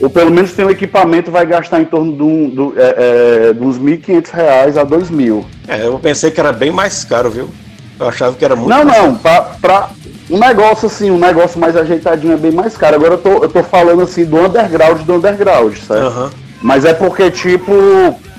[0.00, 3.52] ou pelo menos tem um equipamento, vai gastar em torno de, um, do, é, é,
[3.52, 5.44] de uns 1.500 reais a 2.000.
[5.68, 7.50] É, eu pensei que era bem mais caro, viu?
[7.98, 9.90] Eu achava que era muito Não, não, pra
[10.30, 12.96] um negócio assim, um negócio mais ajeitadinho é bem mais caro.
[12.96, 16.06] Agora eu tô, eu tô falando assim do underground do underground, certo?
[16.06, 16.30] Aham.
[16.62, 17.72] Mas é porque, tipo,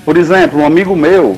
[0.04, 1.36] por exemplo, um amigo meu,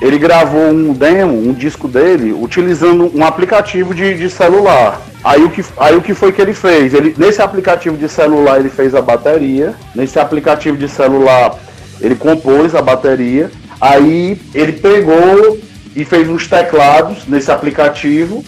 [0.00, 5.00] ele gravou um demo, um disco dele, utilizando um aplicativo de, de celular.
[5.24, 6.94] Aí o, que, aí o que foi que ele fez?
[6.94, 11.58] Ele, nesse aplicativo de celular ele fez a bateria, nesse aplicativo de celular
[12.00, 15.58] ele compôs a bateria, aí ele pegou
[15.96, 18.44] e fez uns teclados nesse aplicativo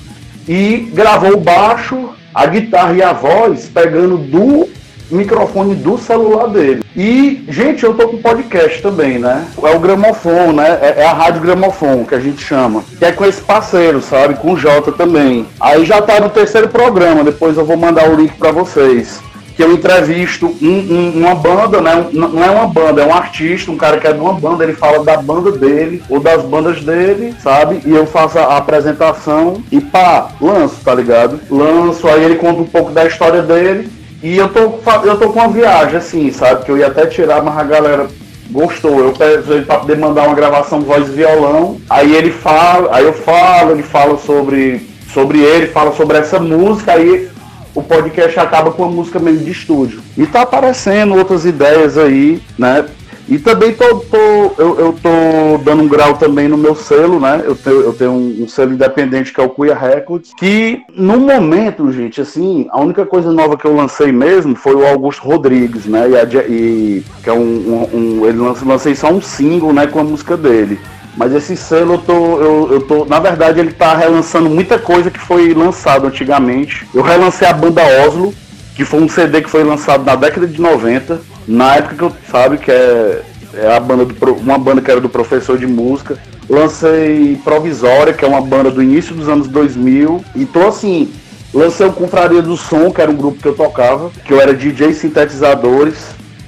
[0.48, 4.68] e gravou o baixo, a guitarra e a voz pegando do
[5.10, 6.82] microfone do celular dele.
[6.96, 9.44] E, gente, eu tô com podcast também, né?
[9.62, 10.78] É o gramofone, né?
[10.82, 12.82] É, é a rádio gramofone que a gente chama.
[12.98, 14.34] Que é com esse parceiro, sabe?
[14.34, 15.46] Com o Jota também.
[15.60, 19.20] Aí já tá no terceiro programa, depois eu vou mandar o link pra vocês.
[19.56, 22.06] Que eu entrevisto um- um- uma banda, né?
[22.12, 24.72] Não é uma banda, é um artista, um cara que é de uma banda, ele
[24.72, 27.82] fala da banda dele ou das bandas dele, sabe?
[27.84, 31.38] E eu faço a apresentação e pá, lanço, tá ligado?
[31.50, 33.88] Lanço, aí ele conta um pouco da história dele.
[34.22, 34.60] E eu tô,
[35.04, 36.64] eu tô com uma viagem, assim, sabe?
[36.64, 38.06] Que eu ia até tirar, mas a galera
[38.50, 38.98] gostou.
[39.00, 41.80] Eu peço ele pra poder mandar uma gravação voz e violão.
[41.88, 46.92] Aí ele fala, aí eu falo, ele fala sobre, sobre ele, fala sobre essa música,
[46.92, 47.30] aí
[47.74, 50.02] o podcast acaba com a música mesmo de estúdio.
[50.16, 52.84] E tá aparecendo outras ideias aí, né?
[53.30, 57.42] E também tô, tô- eu, eu tô dando um grau também no meu selo, né?
[57.44, 61.16] Eu tenho, eu tenho um, um selo independente que é o Cuia Records, que no
[61.20, 65.86] momento, gente, assim, a única coisa nova que eu lancei mesmo foi o Augusto Rodrigues,
[65.86, 66.10] né?
[66.10, 69.86] E, a e- que é um, um- um- ele lancei, lancei só um single, né,
[69.86, 70.80] com a música dele.
[71.16, 75.08] Mas esse selo eu tô, eu, eu tô, na verdade ele tá relançando muita coisa
[75.10, 76.84] que foi lançado antigamente.
[76.92, 78.34] Eu relancei a banda Oslo,
[78.74, 82.12] que foi um CD que foi lançado na década de 90, na época que eu
[82.30, 83.22] sabe que é,
[83.54, 86.18] é a banda do, uma banda que era do professor de música.
[86.48, 91.12] Lancei Provisória, que é uma banda do início dos anos 2000, e tô assim,
[91.54, 94.52] lancei o Confraria do Som, que era um grupo que eu tocava, que eu era
[94.52, 95.96] DJ sintetizadores,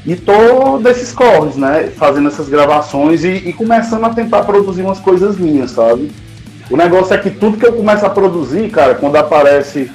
[0.04, 1.88] e tô desses corres, né?
[1.96, 6.10] Fazendo essas gravações e, e começando a tentar produzir umas coisas minhas, sabe?
[6.68, 9.88] O negócio é que tudo que eu começo a produzir, cara, quando aparece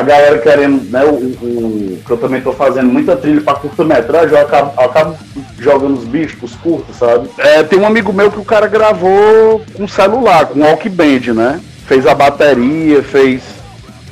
[0.00, 1.04] a galera querendo, né?
[1.04, 5.18] O, o- que eu também tô fazendo muita trilha pra curta-metragem, eu acabo, eu acabo
[5.58, 7.28] jogando os bichos pros curtos, sabe?
[7.38, 11.60] É, tem um amigo meu que o cara gravou com celular, com Walkband, né?
[11.86, 13.42] Fez a bateria, fez.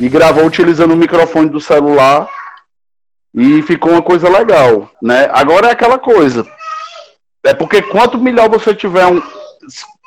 [0.01, 2.29] E gravou utilizando o microfone do celular.
[3.35, 5.29] E ficou uma coisa legal, né?
[5.33, 6.47] Agora é aquela coisa.
[7.45, 9.23] É porque quanto melhor você tiver um.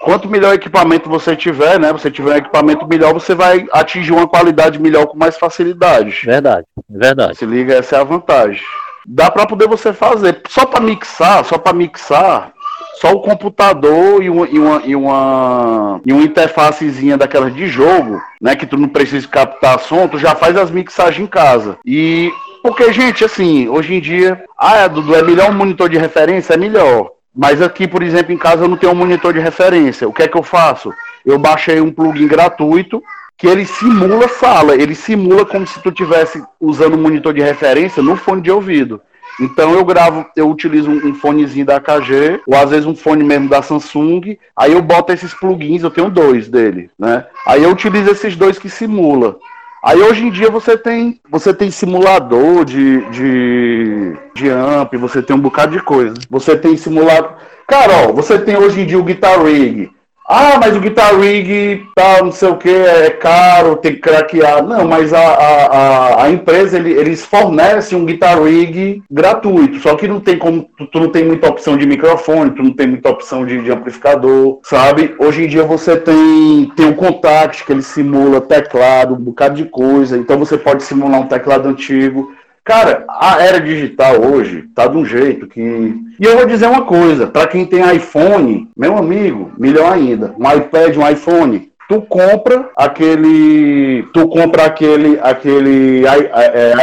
[0.04, 1.92] Quanto melhor equipamento você tiver, né?
[1.92, 6.24] Você tiver um equipamento melhor, você vai atingir uma qualidade melhor com mais facilidade.
[6.26, 7.38] Verdade, verdade.
[7.38, 8.64] Se liga, essa é a vantagem.
[9.06, 10.42] Dá pra poder você fazer.
[10.48, 12.52] Só pra mixar, só pra mixar,
[13.00, 18.22] só o computador e uma, e uma, e uma, e uma interfacezinha daquelas de jogo,
[18.40, 18.56] né?
[18.56, 21.78] Que tu não precisa captar som, tu já faz as mixagens em casa.
[21.86, 22.32] E.
[22.64, 26.54] Porque, gente, assim, hoje em dia, ah, Dudu, é melhor um monitor de referência?
[26.54, 27.10] É melhor.
[27.36, 30.08] Mas aqui, por exemplo, em casa eu não tenho um monitor de referência.
[30.08, 30.94] O que é que eu faço?
[31.26, 33.02] Eu baixei um plugin gratuito
[33.38, 38.04] que ele simula sala, ele simula como se tu estivesse usando um monitor de referência
[38.04, 39.02] no fone de ouvido.
[39.40, 43.24] Então eu gravo, eu utilizo um um fonezinho da AKG, ou às vezes um fone
[43.24, 47.26] mesmo da Samsung, aí eu boto esses plugins, eu tenho dois dele, né?
[47.48, 49.38] Aí eu utilizo esses dois que simula.
[49.84, 55.36] Aí hoje em dia você tem, você tem simulador de, de, de amp, você tem
[55.36, 56.14] um bocado de coisa.
[56.30, 57.34] Você tem simulador.
[57.68, 59.92] Cara, ó, você tem hoje em dia o Guitar Rig.
[60.34, 64.64] Ah, mas o Guitar Rig tá não sei o que, é caro, tem que craquear.
[64.66, 70.08] Não, mas a, a, a, empresa, ele- eles fornecem um Guitar Rig gratuito, só que
[70.08, 73.10] não tem como, tu, tu não tem muita opção de microfone, tu não tem muita
[73.10, 75.14] opção de, de amplificador, sabe?
[75.20, 79.66] Hoje em dia você tem, tem o Contact, que ele simula teclado, um bocado de
[79.66, 82.32] coisa, então você pode simular um teclado antigo.
[82.64, 85.62] Cara, a era digital hoje tá de um jeito que.
[85.62, 90.52] E eu vou dizer uma coisa: para quem tem iPhone, meu amigo, melhor ainda, um
[90.52, 94.04] iPad, um iPhone, tu compra aquele.
[94.14, 96.04] Tu compra aquele aquele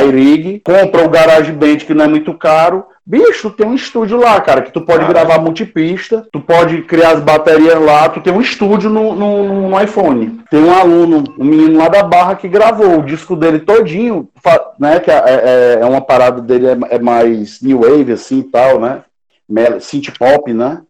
[0.04, 2.84] iRig, compra o GarageBand que não é muito caro.
[3.06, 6.82] Bicho, tu tem um estúdio lá, cara, que tu pode ah, gravar multipista, tu pode
[6.82, 10.42] criar as baterias lá, tu tem um estúdio no, no, no, iPhone.
[10.50, 14.28] Tem um aluno, um menino lá da Barra que gravou o disco dele todinho,
[14.78, 18.44] né, que é, é, é uma parada dele é, é, mais new wave, assim, e
[18.44, 19.00] tal, né,
[19.80, 20.82] synth pop, né.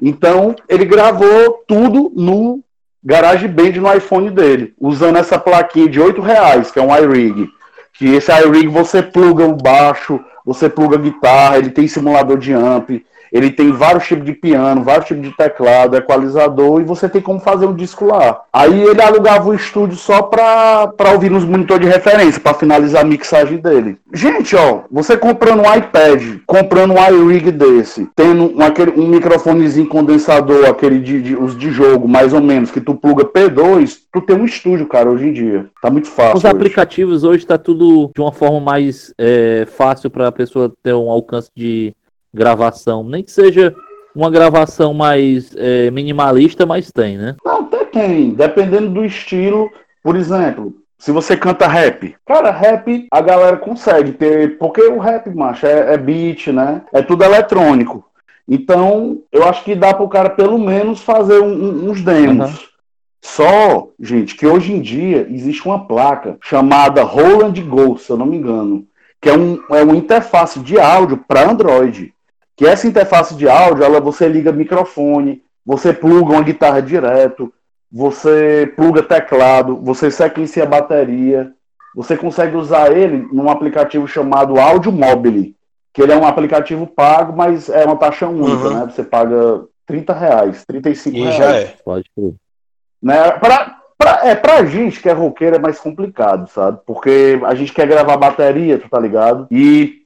[0.00, 2.64] Então, ele gravou tudo no
[3.08, 7.48] GarageBand no iPhone dele, usando essa plaquinha de 8 reais, que é um iRig.
[7.94, 12.52] Que esse iRig você pluga o baixo, você pluga a guitarra, ele tem simulador de
[12.52, 12.90] amp,
[13.32, 17.40] ele tem vários tipos de piano, vários tipos de teclado, equalizador, e você tem como
[17.40, 18.40] fazer um disco lá.
[18.52, 23.02] Aí ele alugava o estúdio só pra, pra ouvir nos monitores de referência, para finalizar
[23.02, 23.98] a mixagem dele.
[24.12, 29.88] Gente, ó, você comprando um iPad, comprando um iRig desse, tendo um, aquele, um microfonezinho
[29.88, 34.20] condensador, aquele de, de, os de jogo, mais ou menos, que tu pluga P2, tu
[34.20, 35.66] tem um estúdio, cara, hoje em dia.
[35.82, 36.36] Tá muito fácil.
[36.36, 36.54] Os hoje.
[36.54, 41.10] aplicativos hoje tá tudo de uma forma mais é, fácil para a pessoa ter um
[41.10, 41.94] alcance de
[42.32, 43.74] gravação, nem que seja
[44.14, 47.36] uma gravação mais é, minimalista, mas tem, né?
[47.44, 49.70] Não, até tem, dependendo do estilo.
[50.02, 55.30] Por exemplo, se você canta rap, cara, rap a galera consegue ter, porque o rap,
[55.30, 56.82] macho, é, é beat, né?
[56.92, 58.04] É tudo eletrônico.
[58.48, 62.50] Então, eu acho que dá para o cara pelo menos fazer um, uns demos.
[62.50, 62.68] Uhum.
[63.22, 68.26] Só, gente, que hoje em dia existe uma placa chamada Roland Go, se eu não
[68.26, 68.86] me engano,
[69.20, 72.14] que é, um, é uma interface de áudio para Android
[72.58, 77.54] que essa interface de áudio, ela você liga microfone, você pluga uma guitarra direto,
[77.90, 81.52] você pluga teclado, você sequencia a bateria,
[81.94, 85.54] você consegue usar ele num aplicativo chamado Audio Mobile,
[85.94, 88.74] que ele é um aplicativo pago, mas é uma taxa única, uhum.
[88.74, 88.92] né?
[88.92, 91.36] Você paga 30 reais, 35 e reais.
[91.36, 91.74] já é.
[91.84, 92.34] Pode ser.
[93.00, 93.30] Né?
[93.38, 96.80] Pra, pra, é, pra gente que é roqueiro é mais complicado, sabe?
[96.84, 99.46] Porque a gente quer gravar bateria, tu tá ligado?
[99.48, 99.97] E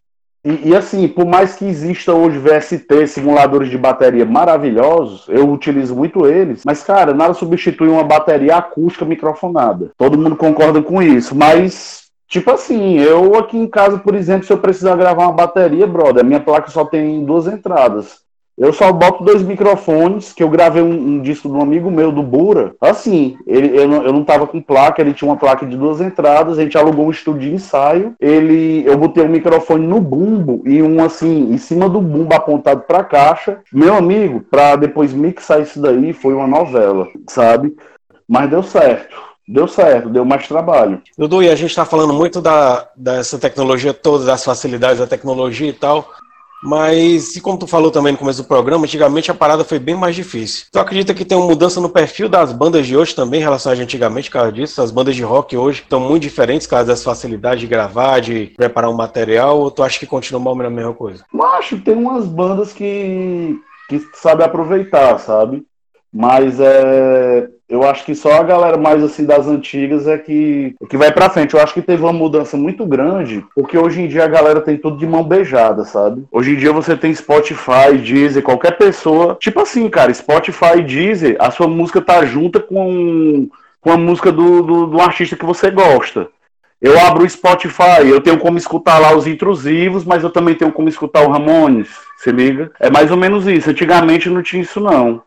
[0.45, 5.95] e, e, assim, por mais que exista hoje VST, simuladores de bateria maravilhosos, eu utilizo
[5.95, 9.93] muito eles, mas, cara, nada substitui uma bateria acústica microfonada.
[9.97, 14.53] Todo mundo concorda com isso, mas, tipo assim, eu aqui em casa, por exemplo, se
[14.53, 18.22] eu precisar gravar uma bateria, brother, a minha placa só tem duas entradas.
[18.57, 22.13] Eu só boto dois microfones, que eu gravei um, um disco de um amigo meu,
[22.13, 22.75] do Bura.
[22.81, 26.01] Assim, ele, eu, não, eu não tava com placa, ele tinha uma placa de duas
[26.01, 28.15] entradas, a gente alugou um estúdio de ensaio.
[28.21, 32.83] Ele, eu botei um microfone no bumbo e um assim, em cima do bumbo apontado
[32.83, 33.59] pra caixa.
[33.73, 37.75] Meu amigo, pra depois mixar isso daí, foi uma novela, sabe?
[38.29, 39.33] Mas deu certo.
[39.49, 41.03] Deu certo, deu mais trabalho.
[41.19, 45.69] Dudu, e a gente está falando muito da, dessa tecnologia toda, das facilidades da tecnologia
[45.69, 46.09] e tal.
[46.63, 50.15] Mas, como tu falou também no começo do programa, antigamente a parada foi bem mais
[50.15, 50.67] difícil.
[50.71, 53.73] Tu acredita que tem uma mudança no perfil das bandas de hoje também, em relação
[53.73, 54.81] a antigamente, por causa disso?
[54.81, 58.53] As bandas de rock hoje estão muito diferentes, por causa dessa facilidade de gravar, de
[58.57, 61.25] preparar um material, ou tu acha que continua a mesma coisa?
[61.55, 65.65] Acho que tem umas bandas que, que sabem aproveitar, sabe?
[66.13, 70.97] Mas é, eu acho que só a galera mais assim das antigas é que, que
[70.99, 71.55] vai para frente.
[71.55, 74.77] Eu acho que teve uma mudança muito grande, porque hoje em dia a galera tem
[74.77, 76.23] tudo de mão beijada, sabe?
[76.31, 79.39] Hoje em dia você tem Spotify, Deezer, qualquer pessoa.
[79.41, 83.49] Tipo assim, cara, Spotify, Deezer, a sua música tá junta com,
[83.81, 86.29] com a música do, do, do artista que você gosta.
[86.79, 90.73] Eu abro o Spotify, eu tenho como escutar lá os intrusivos, mas eu também tenho
[90.73, 92.71] como escutar o Ramones, se liga?
[92.79, 93.71] É mais ou menos isso.
[93.71, 95.23] Antigamente não tinha isso, não.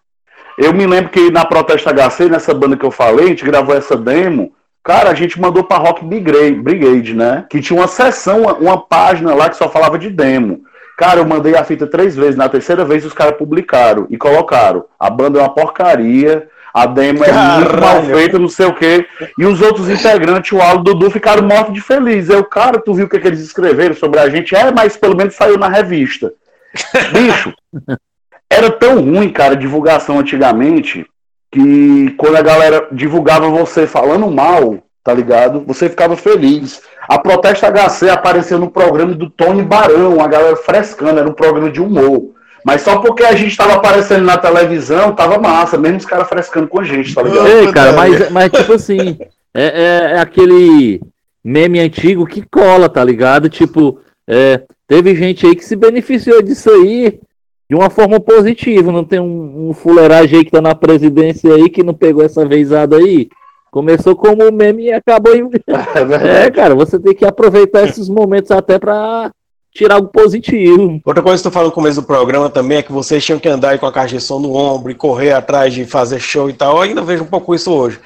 [0.58, 3.76] Eu me lembro que na Protesta HC, nessa banda que eu falei, a gente gravou
[3.76, 4.54] essa demo.
[4.84, 7.46] Cara, a gente mandou pra Rock Brigade, né?
[7.50, 10.62] Que tinha uma sessão, uma página lá que só falava de demo.
[10.98, 12.36] Cara, eu mandei a fita três vezes.
[12.36, 14.86] Na terceira vez os caras publicaram e colocaram.
[15.00, 16.48] A banda é uma porcaria.
[16.74, 17.64] A demo é Caralho.
[17.64, 19.08] muito mal feita, não sei o quê.
[19.40, 22.30] E os outros integrantes, o Aldo e o Dudu, ficaram mortos de feliz.
[22.30, 24.54] Eu, cara, tu viu o que, que eles escreveram sobre a gente?
[24.56, 26.34] É, mas pelo menos saiu na revista.
[27.14, 27.54] Bicho,
[28.56, 31.06] era tão ruim, cara, divulgação antigamente,
[31.52, 35.64] que quando a galera divulgava você falando mal, tá ligado?
[35.68, 36.82] Você ficava feliz.
[37.08, 41.70] A Protesta HC apareceu no programa do Tony Barão, a galera frescando, era um programa
[41.70, 42.34] de humor.
[42.66, 46.68] Mas só porque a gente tava aparecendo na televisão, tava massa, mesmo os caras frescando
[46.68, 47.48] com a gente, tá ligado?
[47.48, 49.18] Ei, cara, mas, mas tipo assim,
[49.54, 51.00] é, é, é, aquele
[51.44, 53.50] meme antigo que cola, tá ligado?
[53.50, 57.20] Tipo, é, teve gente aí que se beneficiou disso aí
[57.70, 58.92] de uma forma positiva.
[58.92, 62.46] Não tem um, um fuleiragem aí que tá na presidência aí que não pegou essa
[62.46, 63.30] vezada aí.
[63.72, 65.50] Começou como meme e acabou em.
[65.68, 69.32] É, é, cara, você tem que aproveitar esses momentos até pra
[69.76, 71.02] tirar algo positivo.
[71.04, 73.50] Outra coisa que tu falou no começo do programa também é que vocês tinham que
[73.50, 76.50] andar aí com a caixa de som no ombro e correr atrás de fazer show
[76.50, 76.78] e tal.
[76.78, 78.00] Eu ainda vejo um pouco isso hoje.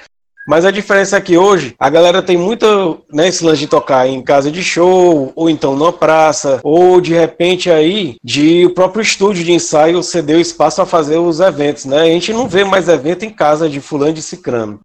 [0.49, 4.07] Mas a diferença é que hoje a galera tem muito, né, esse lance de tocar
[4.07, 9.03] em casa de show, ou então numa praça, ou de repente aí de o próprio
[9.03, 12.01] estúdio de ensaio ceder o espaço para fazer os eventos, né?
[12.01, 14.79] A gente não vê mais evento em casa de fulano de cicrano.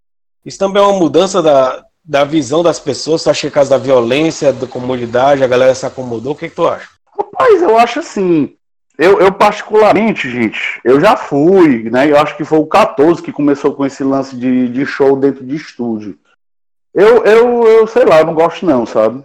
[0.45, 3.23] Isso também é uma mudança da, da visão das pessoas?
[3.23, 6.33] Você acha que é causa da violência, da comunidade, a galera se acomodou?
[6.33, 6.89] O que, que tu acha?
[7.17, 8.54] Rapaz, eu acho assim.
[8.97, 12.09] Eu, eu, particularmente, gente, eu já fui, né?
[12.09, 15.45] Eu acho que foi o 14 que começou com esse lance de, de show dentro
[15.45, 16.17] de estúdio.
[16.93, 19.21] Eu, eu, eu sei lá, eu não gosto não, sabe?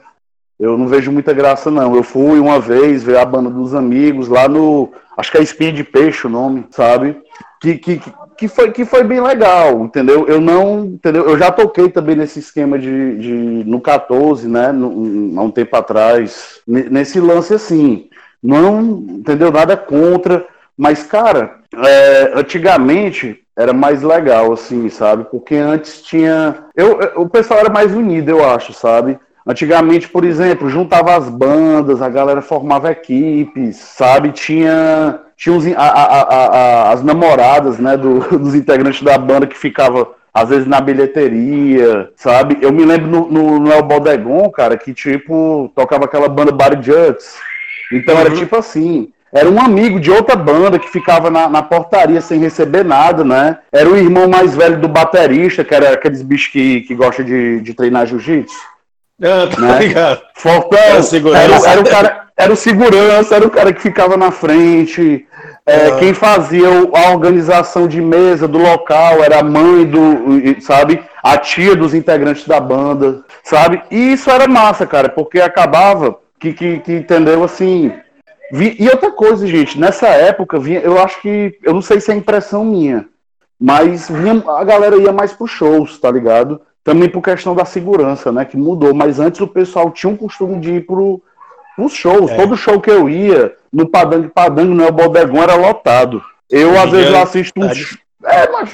[0.59, 1.95] Eu não vejo muita graça não.
[1.95, 5.73] Eu fui uma vez ver a banda dos amigos lá no, acho que é Espinha
[5.73, 7.17] de Peixe o nome, sabe?
[7.63, 8.03] Que, que,
[8.37, 10.27] que, foi, que foi bem legal, entendeu?
[10.27, 11.29] Eu não, entendeu?
[11.29, 13.33] Eu já toquei também nesse esquema de, de
[13.65, 14.73] no 14, né?
[14.73, 18.10] No, há um tempo atrás, nesse lance assim.
[18.43, 19.51] Não, entendeu?
[19.51, 20.47] Nada contra.
[20.77, 25.25] Mas, cara, é, antigamente era mais legal, assim, sabe?
[25.31, 26.65] Porque antes tinha.
[26.75, 29.19] Eu, o pessoal era mais unido, eu acho, sabe?
[29.47, 34.33] Antigamente, por exemplo, juntava as bandas, a galera formava equipes, sabe?
[34.33, 39.57] Tinha, tinha uns, a, a, a, as namoradas né, do, dos integrantes da banda que
[39.57, 42.59] ficava às vezes na bilheteria, sabe?
[42.61, 46.87] Eu me lembro no, no, no El Bodegon, cara, que tipo, tocava aquela banda Body
[46.87, 47.50] Juts.
[47.93, 48.21] Então uhum.
[48.21, 52.41] era tipo assim, era um amigo de outra banda que ficava na, na, portaria sem
[52.41, 53.59] receber nada, né?
[53.71, 57.61] Era o irmão mais velho do baterista, que era aqueles bichos que, que gostam de,
[57.61, 58.59] de treinar jiu-jitsu.
[59.23, 59.79] Ah, tá né?
[59.79, 60.21] ligado.
[60.35, 64.33] Fortão, era, era, era, o cara, era o segurança, era o cara que ficava na
[64.33, 65.27] frente.
[65.65, 65.97] É, ah.
[65.99, 71.01] Quem fazia a organização de mesa do local era a mãe do, sabe?
[71.23, 73.83] A tia dos integrantes da banda, sabe?
[73.91, 77.93] E isso era massa, cara, porque acabava que, que, que entendeu assim.
[78.51, 81.59] Vi, e outra coisa, gente, nessa época, vinha, eu acho que.
[81.63, 83.07] Eu não sei se é impressão minha,
[83.61, 86.61] mas vinha, a galera ia mais pros shows, tá ligado?
[86.83, 88.45] Também por questão da segurança, né?
[88.45, 88.95] Que mudou.
[88.95, 91.23] Mas antes o pessoal tinha um costume de ir pro,
[91.77, 92.31] pros shows.
[92.31, 92.37] É.
[92.37, 96.23] Todo show que eu ia, no Padangue Padangue, no El Bodegão, era lotado.
[96.51, 97.99] Eu, às vezes, assisto uns.
[98.25, 98.71] É, mas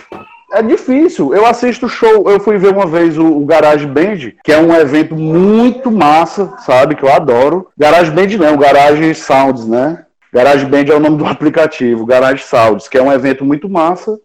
[0.53, 1.35] é difícil.
[1.35, 2.29] Eu assisto show.
[2.31, 6.55] Eu fui ver uma vez o, o, Garage Band, que é um evento muito massa,
[6.59, 6.95] sabe?
[6.95, 7.69] Que eu adoro.
[7.77, 10.05] Garage Band não, Garage Sounds, né?
[10.33, 14.19] Garage Band é o nome do aplicativo, Garage Sounds, que é um evento muito massa.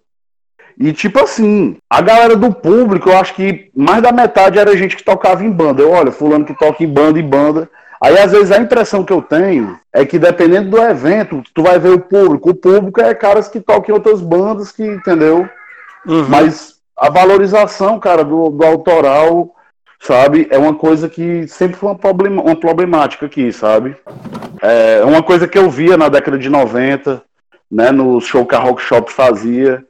[0.80, 4.96] E tipo assim, a galera do público, eu acho que mais da metade era gente
[4.96, 5.82] que tocava em banda.
[5.82, 7.70] Eu, olha, fulano que toca em banda e banda.
[8.02, 11.78] Aí às vezes a impressão que eu tenho é que dependendo do evento, tu vai
[11.78, 12.50] ver o público.
[12.50, 15.48] O público é caras que tocam em outras bandas que, entendeu?
[16.06, 16.28] Uhum.
[16.28, 19.56] Mas a valorização, cara, do, do autoral,
[20.00, 23.96] sabe, é uma coisa que sempre foi uma, problema, uma problemática aqui, sabe?
[24.62, 27.22] É uma coisa que eu via na década de 90,
[27.72, 29.84] né, no show que a Rock Shop fazia.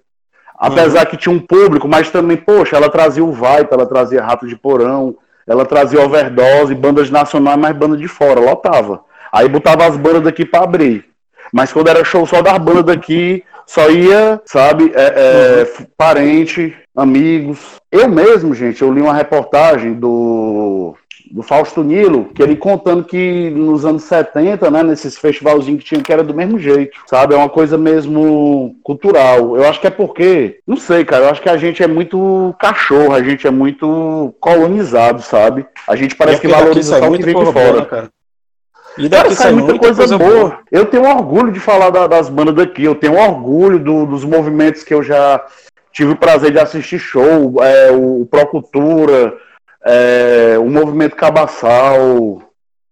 [0.58, 1.06] Apesar uhum.
[1.08, 4.56] que tinha um público, mas também, poxa, ela trazia o Viper, ela trazia Rato de
[4.56, 5.16] Porão,
[5.48, 9.04] ela trazia Overdose, bandas nacionais, mas banda de fora, lotava.
[9.32, 11.11] Aí botava as bandas daqui para abrir.
[11.52, 15.86] Mas quando era show só das bandas daqui, só ia, sabe, é, é, uhum.
[15.98, 17.60] parente, amigos.
[17.92, 20.96] Eu mesmo, gente, eu li uma reportagem do
[21.32, 26.04] do Fausto Nilo, que ele contando que nos anos 70, né, nesses festivalzinhos que tinha,
[26.04, 27.34] que era do mesmo jeito, sabe?
[27.34, 29.56] É uma coisa mesmo cultural.
[29.56, 32.54] Eu acho que é porque, não sei, cara, eu acho que a gente é muito
[32.60, 35.66] cachorro, a gente é muito colonizado, sabe?
[35.88, 37.72] A gente parece que valoriza só o que vem de fora.
[37.72, 38.10] Boa, cara.
[38.98, 40.32] E daqui cara, sai muita, muita coisa, coisa boa.
[40.32, 40.60] boa.
[40.72, 44.84] Eu tenho orgulho de falar da, das bandas daqui, eu tenho orgulho do, dos movimentos
[44.84, 45.44] que eu já
[45.92, 49.34] tive o prazer de assistir show, é, o Procultura,
[49.86, 52.42] é, o movimento cabaçal,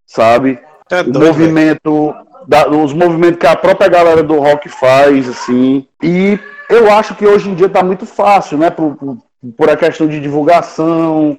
[0.05, 0.59] sabe?
[0.91, 2.15] É doido, o movimento,
[2.47, 5.87] da, os movimentos que a própria galera do rock faz, assim.
[6.01, 6.39] E
[6.69, 8.69] eu acho que hoje em dia tá muito fácil, né?
[8.69, 9.17] Por, por,
[9.55, 11.37] por a questão de divulgação,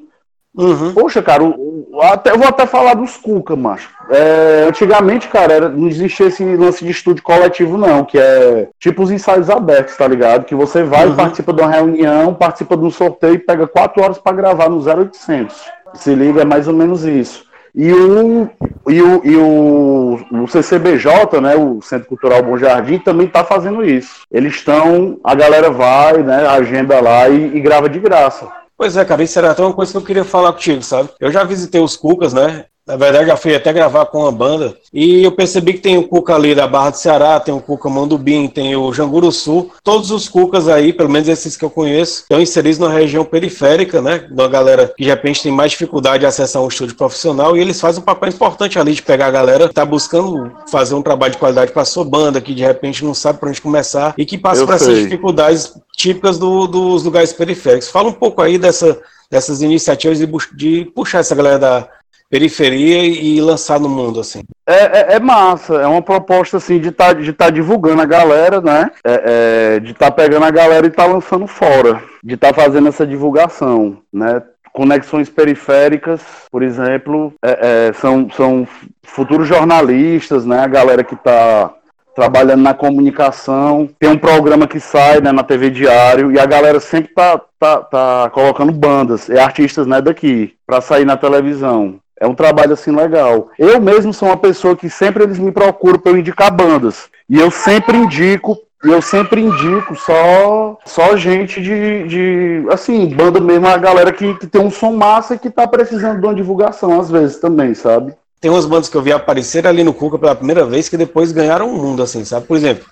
[0.57, 0.93] Uhum.
[0.93, 3.89] Poxa, cara, eu, até, eu vou até falar dos Cuca, macho.
[4.11, 9.03] É, antigamente, cara, era, não existia esse lance de estúdio coletivo, não, que é tipo
[9.03, 10.45] os ensaios abertos, tá ligado?
[10.45, 11.15] Que você vai, uhum.
[11.15, 14.81] participa de uma reunião, participa de um sorteio e pega quatro horas para gravar no
[14.81, 15.57] 0800.
[15.95, 17.49] Se liga, é mais ou menos isso.
[17.73, 18.51] E o,
[18.89, 23.85] e o, e o, o CCBJ, né, o Centro Cultural Bom Jardim, também está fazendo
[23.85, 24.23] isso.
[24.31, 28.49] Eles estão, a galera vai, né, agenda lá e, e grava de graça.
[28.81, 31.11] Pois é, cara, isso era até uma coisa que eu queria falar contigo, sabe?
[31.21, 32.65] Eu já visitei os Cucas, né?
[32.91, 34.75] Na verdade, já fui até gravar com a banda.
[34.93, 37.89] E eu percebi que tem o Cuca ali da Barra do Ceará, tem o Cuca
[37.89, 39.71] Mandubim, tem o Janguru Sul.
[39.85, 44.03] Todos os Cucas aí, pelo menos esses que eu conheço, estão inseridos na região periférica,
[44.03, 44.27] né?
[44.33, 47.57] Da galera que de repente tem mais dificuldade de acessar um estúdio profissional.
[47.57, 50.97] E eles fazem um papel importante ali de pegar a galera que tá buscando fazer
[50.97, 54.15] um trabalho de qualidade para sua banda, que de repente não sabe para onde começar
[54.19, 57.89] e que passa por essas dificuldades típicas do, dos lugares periféricos.
[57.89, 58.99] Fala um pouco aí dessa,
[59.31, 60.27] dessas iniciativas de,
[60.57, 61.89] de puxar essa galera da
[62.31, 64.43] periferia e lançar no mundo, assim.
[64.67, 68.07] É, é, é massa, é uma proposta, assim, de estar tá, de tá divulgando a
[68.07, 68.91] galera, né?
[69.05, 72.53] É, é de estar tá pegando a galera e estar tá lançando fora, de estar
[72.53, 74.41] tá fazendo essa divulgação, né?
[74.73, 78.69] Conexões periféricas, por exemplo, é, é, são, são
[79.03, 80.61] futuros jornalistas, né?
[80.61, 81.75] A galera que está
[82.15, 83.89] trabalhando na comunicação.
[83.99, 87.79] Tem um programa que sai né, na TV Diário e a galera sempre tá, tá,
[87.79, 91.99] tá colocando bandas, é artistas né, daqui, para sair na televisão.
[92.21, 93.49] É um trabalho assim legal.
[93.59, 97.09] Eu mesmo sou uma pessoa que sempre eles me procuram para eu indicar bandas.
[97.27, 103.67] E eu sempre indico, eu sempre indico só só gente de, de assim, banda mesmo,
[103.67, 107.01] a galera que, que tem um som massa e que tá precisando de uma divulgação
[107.01, 108.15] às vezes também, sabe?
[108.39, 111.33] Tem umas bandas que eu vi aparecer ali no Cuca pela primeira vez que depois
[111.33, 112.47] ganharam o mundo, assim, sabe?
[112.47, 112.85] Por exemplo,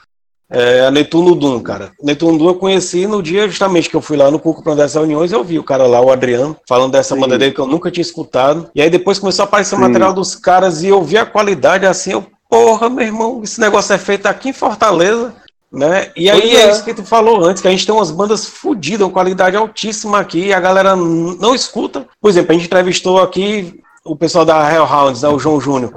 [0.51, 1.93] é, a Netuno Dum, cara.
[2.03, 4.77] Netuno Dum eu conheci no dia justamente que eu fui lá no Cuco para uma
[4.77, 7.21] dessas reuniões, eu vi o cara lá, o Adriano, falando dessa Sim.
[7.21, 8.71] banda dele que eu nunca tinha escutado.
[8.75, 11.87] E aí depois começou a aparecer o material dos caras e eu vi a qualidade
[11.87, 15.35] assim, eu, porra, meu irmão, esse negócio é feito aqui em Fortaleza.
[15.71, 16.11] Né?
[16.17, 16.63] E aí é.
[16.63, 16.71] é.
[16.71, 20.19] isso que tu falou antes, que a gente tem umas bandas fodidas, uma qualidade altíssima
[20.19, 22.07] aqui, e a galera não escuta.
[22.19, 23.79] Por exemplo, a gente entrevistou aqui
[24.09, 25.93] o pessoal da Hellhounds, né, o João Júnior,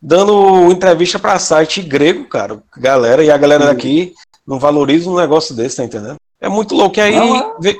[0.00, 4.14] dando entrevista para site grego, cara, galera, e a galera daqui
[4.46, 6.16] não valoriza um negócio desse, tá entendendo?
[6.40, 6.98] É muito louco.
[6.98, 7.76] E aí, é.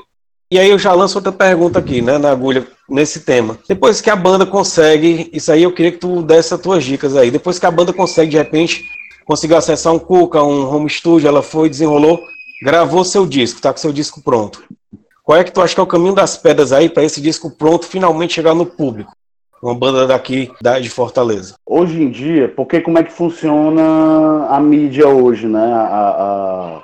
[0.51, 3.57] e aí eu já lanço outra pergunta aqui, né, na agulha, nesse tema.
[3.67, 7.15] Depois que a banda consegue, isso aí eu queria que tu desse as tuas dicas
[7.15, 7.31] aí.
[7.31, 8.83] Depois que a banda consegue, de repente,
[9.25, 12.19] conseguiu acessar um Cuca, um home studio, ela foi, desenrolou,
[12.61, 14.61] gravou seu disco, tá com seu disco pronto.
[15.23, 17.49] Qual é que tu acha que é o caminho das pedras aí para esse disco
[17.51, 19.11] pronto finalmente chegar no público?
[19.61, 21.55] Uma banda daqui da, de Fortaleza.
[21.65, 25.73] Hoje em dia, porque como é que funciona a mídia hoje, né?
[25.73, 26.81] A,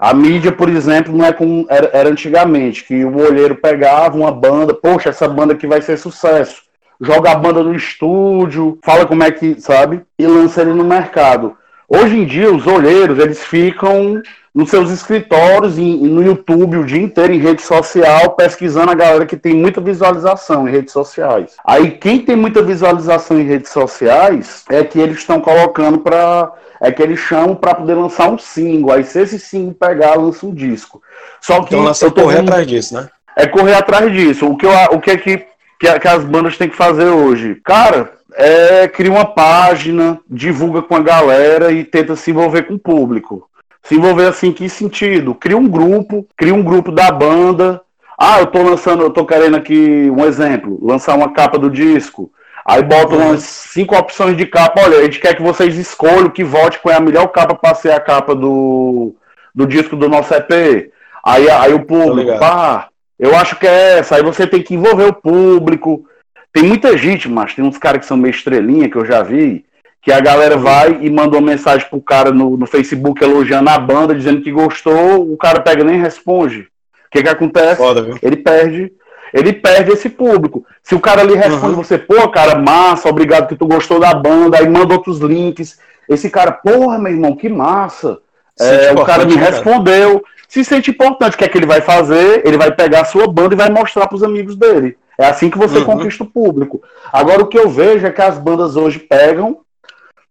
[0.00, 4.16] a, a mídia, por exemplo, não é como era, era, antigamente, que o olheiro pegava
[4.16, 6.62] uma banda, poxa, essa banda aqui vai ser sucesso.
[6.98, 10.02] Joga a banda no estúdio, fala como é que, sabe?
[10.18, 11.54] E lança ele no mercado.
[11.88, 14.22] Hoje em dia, os olheiros, eles ficam
[14.54, 19.26] nos seus escritórios e no YouTube o dia inteiro em rede social, pesquisando a galera
[19.26, 21.52] que tem muita visualização em redes sociais.
[21.64, 26.90] Aí quem tem muita visualização em redes sociais é que eles estão colocando para é
[26.90, 28.92] que eles chamam para poder lançar um single.
[28.92, 31.02] Aí se esse single pegar, lança um disco.
[31.40, 32.48] Só que então, eu tô correr vendo...
[32.48, 33.08] atrás disso, né?
[33.36, 34.46] É correr atrás disso.
[34.46, 35.46] O que eu, o que é que
[35.80, 37.58] que, que as bandas têm que fazer hoje?
[37.64, 42.78] Cara, é, cria uma página, divulga com a galera e tenta se envolver com o
[42.78, 43.48] público.
[43.90, 45.34] Se envolver assim, em que sentido?
[45.34, 47.82] Cria um grupo, cria um grupo da banda.
[48.16, 52.30] Ah, eu tô lançando, eu tô querendo aqui um exemplo, lançar uma capa do disco.
[52.64, 53.30] Aí bota uhum.
[53.30, 54.82] umas cinco opções de capa.
[54.82, 57.90] Olha, a gente quer que vocês escolham, que vote com a melhor capa para ser
[57.90, 59.12] a capa do,
[59.52, 60.92] do disco do nosso EP.
[61.24, 64.14] Aí, aí o público, pá, eu acho que é essa.
[64.14, 66.04] Aí você tem que envolver o público.
[66.52, 69.64] Tem muita gente, mas tem uns caras que são meio estrelinha que eu já vi
[70.02, 73.78] que a galera vai e manda uma mensagem pro cara no, no Facebook elogiando a
[73.78, 76.60] banda, dizendo que gostou, o cara pega nem responde.
[76.60, 77.76] O que que acontece?
[77.76, 78.92] Foda, ele perde,
[79.34, 80.64] ele perde esse público.
[80.82, 81.82] Se o cara ali responde uhum.
[81.82, 85.78] você, pô, cara, massa, obrigado que tu gostou da banda, aí manda outros links.
[86.08, 88.18] Esse cara, porra, meu irmão, que massa.
[88.58, 90.20] É, o cara me né, respondeu.
[90.20, 90.34] Cara.
[90.48, 92.42] Se sente importante, o que é que ele vai fazer?
[92.44, 94.96] Ele vai pegar a sua banda e vai mostrar para os amigos dele.
[95.18, 95.84] É assim que você uhum.
[95.84, 96.82] conquista o público.
[97.12, 99.60] Agora, o que eu vejo é que as bandas hoje pegam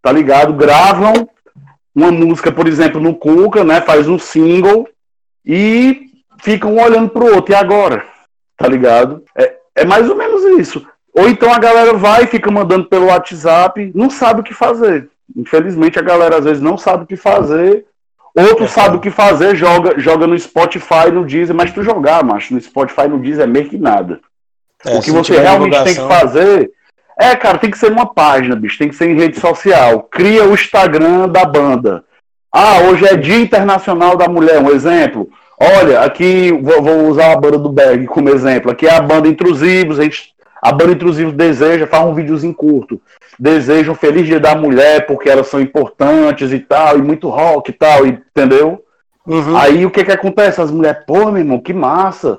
[0.02, 0.52] tá ligado?
[0.54, 1.28] Gravam
[1.94, 3.80] uma música, por exemplo, no Cuca, né?
[3.80, 4.88] Faz um single
[5.44, 6.10] e
[6.42, 7.52] ficam um olhando pro outro.
[7.52, 8.04] E agora?
[8.56, 9.24] Tá ligado?
[9.36, 10.86] É, é mais ou menos isso.
[11.14, 15.08] Ou então a galera vai e fica mandando pelo WhatsApp, não sabe o que fazer.
[15.36, 17.84] Infelizmente a galera às vezes não sabe o que fazer.
[18.34, 22.22] Outro é, sabe o que fazer, joga, joga no Spotify, no Deezer, mas tu jogar,
[22.22, 24.20] macho, no Spotify, no Deezer é meio que nada.
[24.86, 26.70] É, o que você realmente tem que fazer
[27.20, 30.08] é, cara, tem que ser uma página, bicho, tem que ser em rede social.
[30.10, 32.02] Cria o Instagram da banda.
[32.50, 35.28] Ah, hoje é Dia Internacional da Mulher, um exemplo.
[35.60, 38.70] Olha, aqui vou, usar a banda do Berg como exemplo.
[38.70, 42.98] Aqui é a banda Intrusivos, a, gente, a banda Intrusivos deseja, faz um videozinho curto.
[43.38, 47.70] Deseja um feliz dia da mulher, porque elas são importantes e tal, e muito rock
[47.70, 48.82] e tal, entendeu?
[49.26, 49.58] Uhum.
[49.58, 50.58] Aí o que que acontece?
[50.58, 52.38] As mulheres, pô, meu irmão, que massa.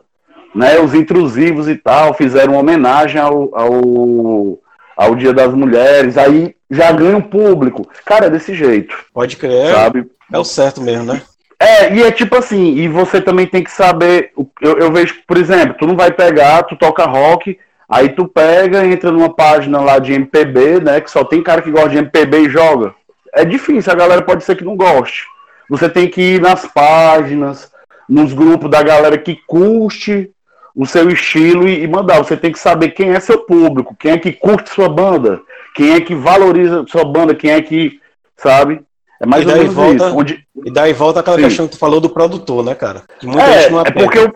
[0.54, 4.60] Né, os intrusivos e tal, fizeram uma homenagem ao, ao
[5.02, 7.90] ao Dia das Mulheres, aí já ganha um público.
[8.06, 9.74] Cara, é desse jeito, Pode crer.
[9.74, 10.06] sabe?
[10.32, 11.22] É o certo mesmo, né?
[11.60, 14.32] É, e é tipo assim, e você também tem que saber.
[14.62, 17.58] Eu, eu vejo, por exemplo, tu não vai pegar, tu toca rock,
[17.90, 21.02] aí tu pega, entra numa página lá de MPB, né?
[21.02, 22.94] Que só tem cara que gosta de MPB e joga.
[23.34, 25.26] É difícil, a galera pode ser que não goste.
[25.70, 27.72] Você tem que ir nas páginas,
[28.08, 30.30] nos grupos da galera que curte
[30.76, 32.18] o seu estilo e, e mandar.
[32.20, 35.42] Você tem que saber quem é seu público, quem é que curte sua banda,
[35.76, 38.00] quem é que valoriza sua banda, quem é que,
[38.38, 38.82] sabe?
[39.22, 40.18] É mais E ou menos volta- isso.
[40.18, 41.44] Onde, E daí volta aquela Sim.
[41.44, 43.04] questão que tu falou do produtor, né, cara?
[43.20, 44.00] Que muita é, gente não é apega.
[44.04, 44.36] porque eu-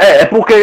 [0.00, 0.58] é, é porque é,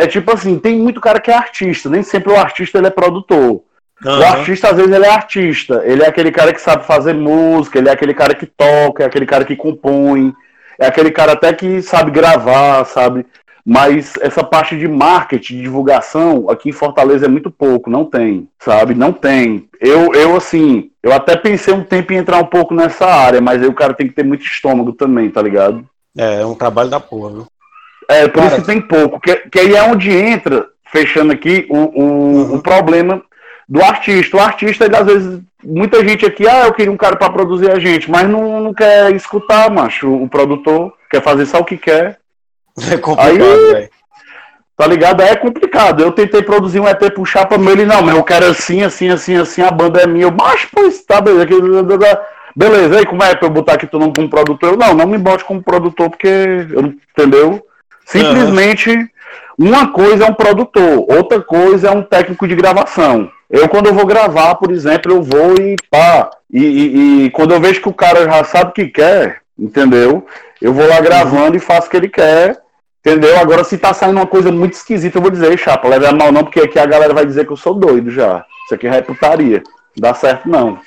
[0.00, 2.86] é- é tipo assim, tem muito cara que é artista, nem sempre o artista ele
[2.86, 3.62] é produtor.
[4.04, 4.24] O Aham.
[4.24, 7.88] artista às vezes ele é artista, ele é aquele cara que sabe fazer música, ele
[7.88, 10.32] é aquele cara que toca, é aquele cara que compõe,
[10.78, 13.26] é aquele cara até que sabe gravar, sabe?
[13.70, 18.48] Mas essa parte de marketing, de divulgação, aqui em Fortaleza é muito pouco, não tem,
[18.58, 18.94] sabe?
[18.94, 19.68] Não tem.
[19.78, 23.62] Eu, eu assim, eu até pensei um tempo em entrar um pouco nessa área, mas
[23.62, 25.84] aí o cara tem que ter muito estômago também, tá ligado?
[26.16, 27.46] É, é um trabalho da porra, viu?
[28.08, 29.20] É, por Cara- isso que tem pouco.
[29.20, 32.54] Que, que aí é onde entra, fechando aqui, o, o, Uhum.
[32.54, 33.22] o problema
[33.68, 34.38] do artista.
[34.38, 37.70] O artista, ele, às vezes, muita gente aqui, ah, eu queria um cara pra produzir
[37.70, 41.64] a gente, mas não, não quer escutar, macho, o, o produtor, quer fazer só o
[41.66, 42.16] que quer,
[42.92, 43.38] É complicado,
[43.72, 43.88] velho.
[44.76, 45.22] tá ligado?
[45.22, 46.02] É complicado.
[46.02, 49.08] Eu tentei produzir um EP pro Chapa, mas ele, não, mas eu quero assim, assim,
[49.10, 50.26] assim, assim, a banda é minha.
[50.26, 51.46] Eu, mas, pois, tá, beleza.
[52.56, 54.72] Beleza, aí como é pra eu botar aqui teu nome como produtor?
[54.72, 57.64] Eu, não, não me bote como produtor, porque, eu, entendeu?
[58.04, 59.10] Simplesmente,
[59.56, 63.30] uma coisa é um produtor, outra coisa é um técnico de gravação.
[63.50, 66.30] Eu, quando eu vou gravar, por exemplo, eu vou e pá.
[66.50, 70.26] E, e- e quando eu vejo que o cara já sabe o que quer, entendeu?
[70.60, 72.58] Eu vou lá gravando e faço o que ele quer.
[73.08, 73.38] Entendeu?
[73.38, 76.12] Agora, se tá saindo uma coisa muito esquisita, eu vou dizer, "Ei, chapa, leve a
[76.12, 78.44] mal não, porque aqui a galera vai dizer que eu sou doido já.
[78.66, 79.62] Isso aqui é putaria.
[79.96, 80.78] Não dá certo, não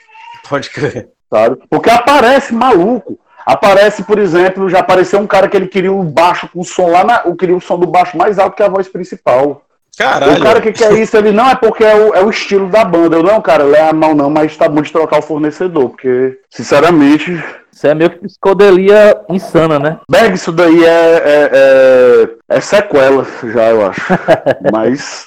[0.47, 1.09] Pode crer.
[1.29, 1.57] sabe?
[1.67, 3.17] Porque aparece maluco.
[3.43, 6.87] Aparece, por exemplo, já apareceu um cara que ele queria o baixo com o som
[6.91, 7.23] lá na.
[7.25, 9.63] Eu queria o som do baixo mais alto que a voz principal.
[9.97, 10.39] Caralho.
[10.39, 12.83] O cara que quer isso, ele não é porque é o, é o estilo da
[12.83, 13.17] banda.
[13.17, 16.39] Eu não, cara, leva a mão não, mas tá bom de trocar o fornecedor, porque,
[16.49, 17.31] sinceramente,
[17.71, 19.99] Isso é meio que psicodelia insana, né?
[20.09, 24.01] Berg, isso daí é, é, é, é sequela já, eu acho.
[24.71, 25.25] Mas,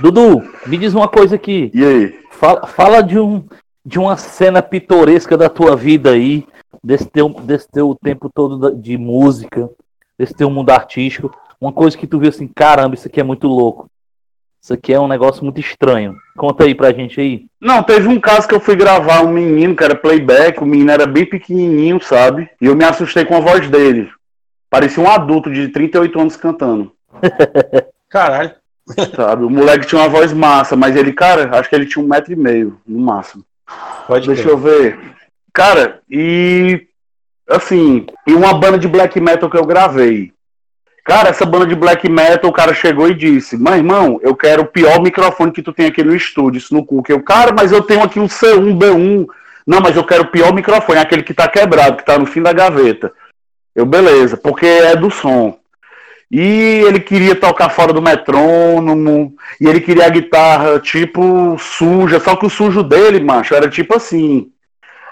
[0.00, 1.70] Dudu, me diz uma coisa aqui.
[1.74, 2.18] e aí?
[2.30, 3.44] Fala, fala de, um,
[3.84, 6.46] de uma cena pitoresca da tua vida aí,
[6.82, 9.70] desse teu, desse teu tempo todo de música,
[10.18, 11.32] desse teu mundo artístico.
[11.62, 13.88] Uma coisa que tu viu assim, caramba, isso aqui é muito louco.
[14.60, 16.16] Isso aqui é um negócio muito estranho.
[16.36, 17.46] Conta aí pra gente aí.
[17.60, 20.90] Não, teve um caso que eu fui gravar um menino que era playback, o menino
[20.90, 22.50] era bem pequenininho, sabe?
[22.60, 24.10] E eu me assustei com a voz dele.
[24.68, 26.92] Parecia um adulto de 38 anos cantando,
[28.10, 28.54] Caralho.
[29.14, 29.44] sabe?
[29.44, 32.32] O moleque tinha uma voz massa, mas ele, cara, acho que ele tinha um metro
[32.32, 33.44] e meio, no máximo.
[34.08, 34.52] Pode Deixa crer.
[34.52, 34.98] eu ver.
[35.52, 36.88] Cara, e
[37.48, 40.32] assim, e uma banda de black metal que eu gravei.
[41.04, 44.62] Cara, essa banda de black metal, o cara chegou e disse: Mas irmão, eu quero
[44.62, 47.02] o pior microfone que tu tem aqui no estúdio, isso no cu.
[47.02, 49.26] Que eu, cara, mas eu tenho aqui um C1, B1.
[49.66, 52.42] Não, mas eu quero o pior microfone, aquele que tá quebrado, que tá no fim
[52.42, 53.12] da gaveta.
[53.74, 55.58] Eu, beleza, porque é do som.
[56.30, 62.36] E ele queria tocar fora do metrônomo, e ele queria a guitarra, tipo, suja, só
[62.36, 64.50] que o sujo dele, macho, era tipo assim,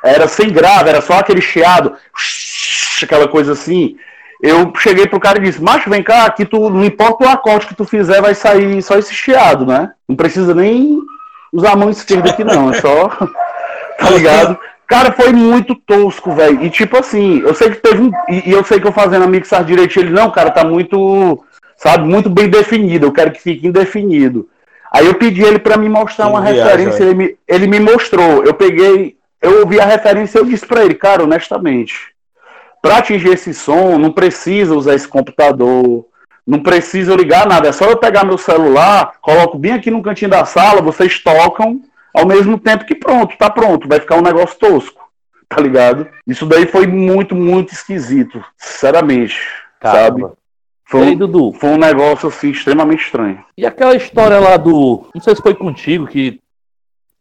[0.02, 1.94] era sem grave, era só aquele chiado,
[3.02, 3.96] aquela coisa assim.
[4.42, 7.66] Eu cheguei pro cara e disse, macho, vem cá, aqui tu, não importa o acorde
[7.66, 9.90] que tu fizer, vai sair só esse chiado, né?
[10.08, 10.98] Não precisa nem
[11.52, 13.08] usar a mão esquerda aqui não, é só,
[13.98, 14.58] tá ligado?
[14.90, 16.64] Cara, foi muito tosco, velho.
[16.64, 18.10] E tipo assim, eu sei que teve um.
[18.28, 21.44] E, e eu sei que eu fazendo a mixar direito, ele, não, cara, tá muito.
[21.76, 23.06] Sabe, muito bem definido.
[23.06, 24.48] Eu quero que fique indefinido.
[24.92, 28.44] Aí eu pedi ele pra me mostrar uma viagem, referência, ele me, ele me mostrou.
[28.44, 32.12] Eu peguei, eu ouvi a referência e eu disse pra ele, cara, honestamente,
[32.82, 36.06] pra atingir esse som, não precisa usar esse computador,
[36.46, 40.30] não precisa ligar nada, é só eu pegar meu celular, coloco bem aqui no cantinho
[40.30, 41.80] da sala, vocês tocam,
[42.14, 45.08] ao mesmo tempo que pronto, tá pronto, vai ficar um negócio tosco,
[45.48, 46.08] tá ligado?
[46.26, 49.38] Isso daí foi muito, muito esquisito, sinceramente,
[49.82, 50.22] sabe?
[50.22, 50.40] Caramba.
[50.90, 51.52] Foi E aí, um, Dudu?
[51.52, 53.44] foi um negócio assim extremamente estranho.
[53.56, 55.06] E aquela história lá do.
[55.14, 56.40] Não sei se foi contigo que,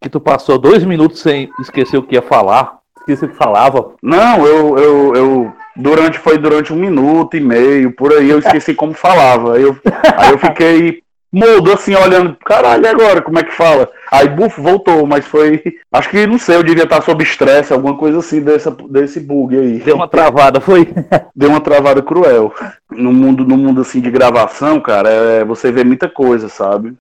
[0.01, 2.78] que tu passou dois minutos sem esquecer o que ia falar.
[3.17, 3.93] Que falava.
[4.03, 8.73] Não, eu, eu, eu durante foi durante um minuto e meio, por aí eu esqueci
[8.73, 9.59] como falava.
[9.59, 9.75] Eu,
[10.17, 11.01] aí eu fiquei
[11.31, 13.89] mudo assim, olhando, caralho, agora, como é que fala?
[14.11, 15.61] Aí, bufo, voltou, mas foi.
[15.91, 19.57] Acho que não sei, eu devia estar sob estresse, alguma coisa assim dessa, desse bug
[19.57, 19.79] aí.
[19.79, 20.87] Deu uma travada, foi?
[21.35, 22.53] Deu uma travada cruel.
[22.91, 26.95] No mundo, no mundo assim de gravação, cara, é, você vê muita coisa, sabe?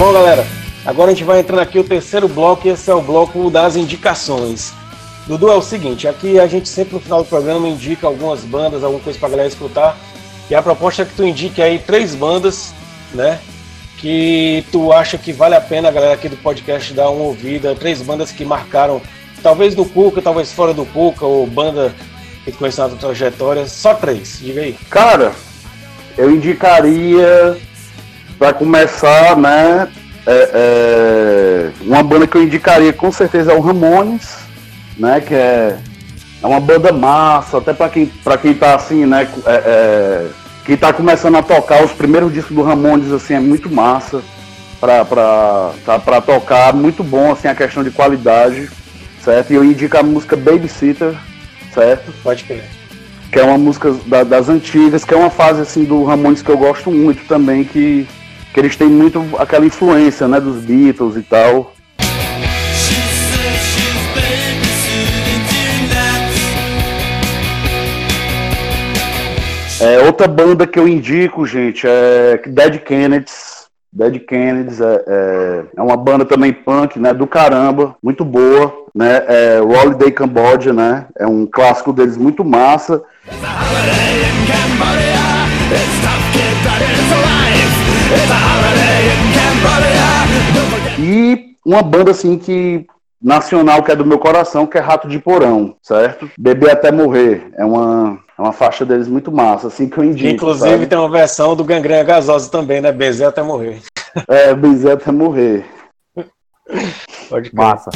[0.00, 0.46] Bom, galera,
[0.86, 3.76] agora a gente vai entrando aqui o terceiro bloco, e esse é o bloco das
[3.76, 4.72] indicações.
[5.26, 8.82] Dudu, é o seguinte, aqui a gente sempre no final do programa indica algumas bandas,
[8.82, 9.98] alguma coisa pra galera escutar.
[10.48, 12.72] E a proposta é que tu indique aí três bandas,
[13.12, 13.40] né?
[13.98, 17.74] Que tu acha que vale a pena a galera aqui do podcast dar uma ouvida.
[17.74, 19.02] Três bandas que marcaram,
[19.42, 21.94] talvez do Cuca, talvez fora do Cuca, ou banda
[22.42, 23.66] que conhece na trajetória.
[23.66, 24.78] Só três, diga aí.
[24.88, 25.32] Cara,
[26.16, 27.58] eu indicaria,
[28.40, 29.86] para começar, né?
[30.26, 34.36] é, é, uma banda que eu indicaria com certeza é o Ramones,
[34.96, 35.20] né?
[35.20, 35.76] Que é,
[36.42, 39.28] é uma banda massa, até para quem, pra quem tá assim, né?
[39.46, 40.26] É, é,
[40.64, 44.22] que tá começando a tocar os primeiros discos do Ramones, assim, é muito massa
[44.80, 48.70] pra, pra tocar, muito bom, assim, a questão de qualidade,
[49.22, 49.52] certo?
[49.52, 51.14] E eu indico a música Babysitter,
[51.74, 52.10] certo?
[52.22, 52.64] Pode crer.
[53.30, 56.50] Que é uma música da- das antigas, que é uma fase, assim, do Ramones que
[56.50, 58.06] eu gosto muito também, que,
[58.52, 61.72] que eles têm muito aquela influência, né, dos Beatles e tal.
[69.80, 73.60] É, outra banda que eu indico, gente, é Dead Kennedys.
[73.92, 79.22] Dead Kennedys é, é, é uma banda também punk, né, do caramba, muito boa, né,
[79.26, 83.02] é Holiday Cambodia, né, é um clássico deles muito massa.
[90.98, 92.86] E uma banda assim que
[93.22, 96.30] nacional que é do meu coração, que é Rato de Porão, certo?
[96.38, 97.50] Beber até morrer.
[97.56, 100.28] É uma, é uma faixa deles muito massa, assim que eu indico.
[100.28, 100.86] Inclusive sabe?
[100.86, 102.90] tem uma versão do Gangrenha Gasosa também, né?
[102.92, 103.80] Bezé até morrer.
[104.26, 105.64] É, Beber até morrer.
[107.28, 107.54] Pode.
[107.54, 107.90] Massa.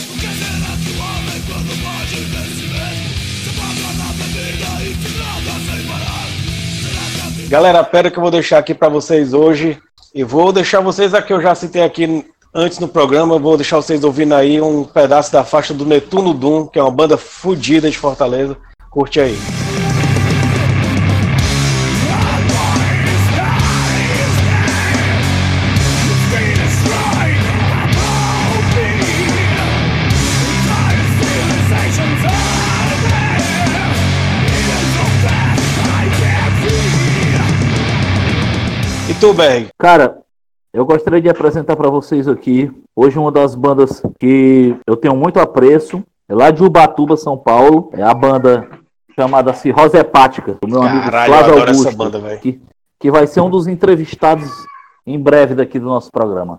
[7.49, 9.81] Galera, a pedra que eu vou deixar aqui pra vocês hoje,
[10.15, 14.05] e vou deixar vocês aqui, eu já citei aqui antes no programa, vou deixar vocês
[14.05, 17.99] ouvindo aí um pedaço da faixa do Netuno Doom, que é uma banda fodida de
[17.99, 18.57] Fortaleza.
[18.91, 19.37] Curte aí.
[39.15, 39.69] E tu, Berg?
[39.79, 40.19] Cara,
[40.73, 45.39] eu gostaria de apresentar para vocês aqui hoje uma das bandas que eu tenho muito
[45.39, 46.03] apreço.
[46.29, 47.91] É lá de Ubatuba, São Paulo.
[47.93, 48.69] É a banda
[49.15, 52.61] chamada Cirrose Hepática, do meu amigo Caralho, Flávio Augusto, banda, que,
[52.99, 54.51] que vai ser um dos entrevistados
[55.07, 56.59] em breve daqui do nosso programa.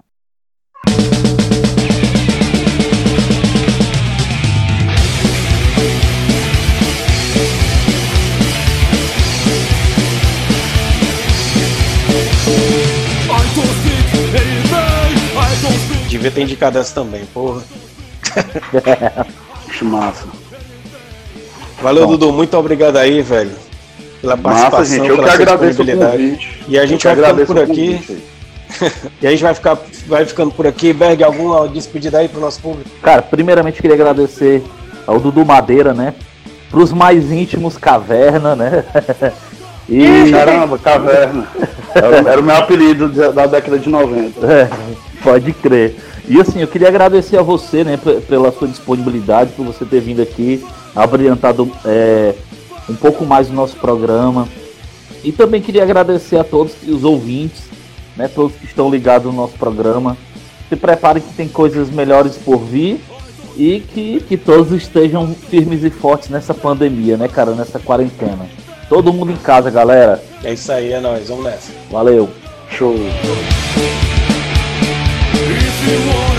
[16.15, 17.61] Devia ter indicado essa também, porra.
[19.67, 20.25] Acho massa.
[21.81, 22.11] Valeu, Bom.
[22.11, 22.31] Dudu.
[22.31, 23.51] Muito obrigado aí, velho.
[24.21, 25.09] Pela Massa, participação, gente.
[25.09, 26.39] Eu que pela sua agradeço.
[26.69, 28.21] E a gente Eu que vai ficando por aqui.
[29.21, 30.91] E a gente vai, ficar, vai ficando por aqui.
[30.91, 32.89] Berg, alguma despedida aí pro nosso público?
[33.01, 34.63] Cara, primeiramente queria agradecer
[35.07, 36.13] ao Dudu Madeira, né?
[36.69, 38.83] Pros mais íntimos, Caverna, né?
[39.87, 41.47] E Caramba, caverna.
[41.93, 44.45] Era, era o meu apelido da da década de 90.
[44.51, 44.69] É,
[45.25, 45.95] pode crer.
[46.27, 50.21] E assim, eu queria agradecer a você, né, pela sua disponibilidade, por você ter vindo
[50.21, 50.63] aqui,
[50.95, 52.35] abrilhantado é,
[52.87, 54.47] um pouco mais o nosso programa.
[55.23, 57.63] E também queria agradecer a todos os ouvintes,
[58.15, 60.15] né, todos que estão ligados no nosso programa.
[60.69, 63.01] Se preparem que tem coisas melhores por vir
[63.57, 68.47] e que, que todos estejam firmes e fortes nessa pandemia, né, cara, nessa quarentena.
[68.87, 70.23] Todo mundo em casa, galera.
[70.43, 71.27] É isso aí, é nóis.
[71.27, 71.71] Vamos nessa.
[71.89, 72.29] Valeu.
[72.69, 72.95] Show.
[75.87, 76.34] you want.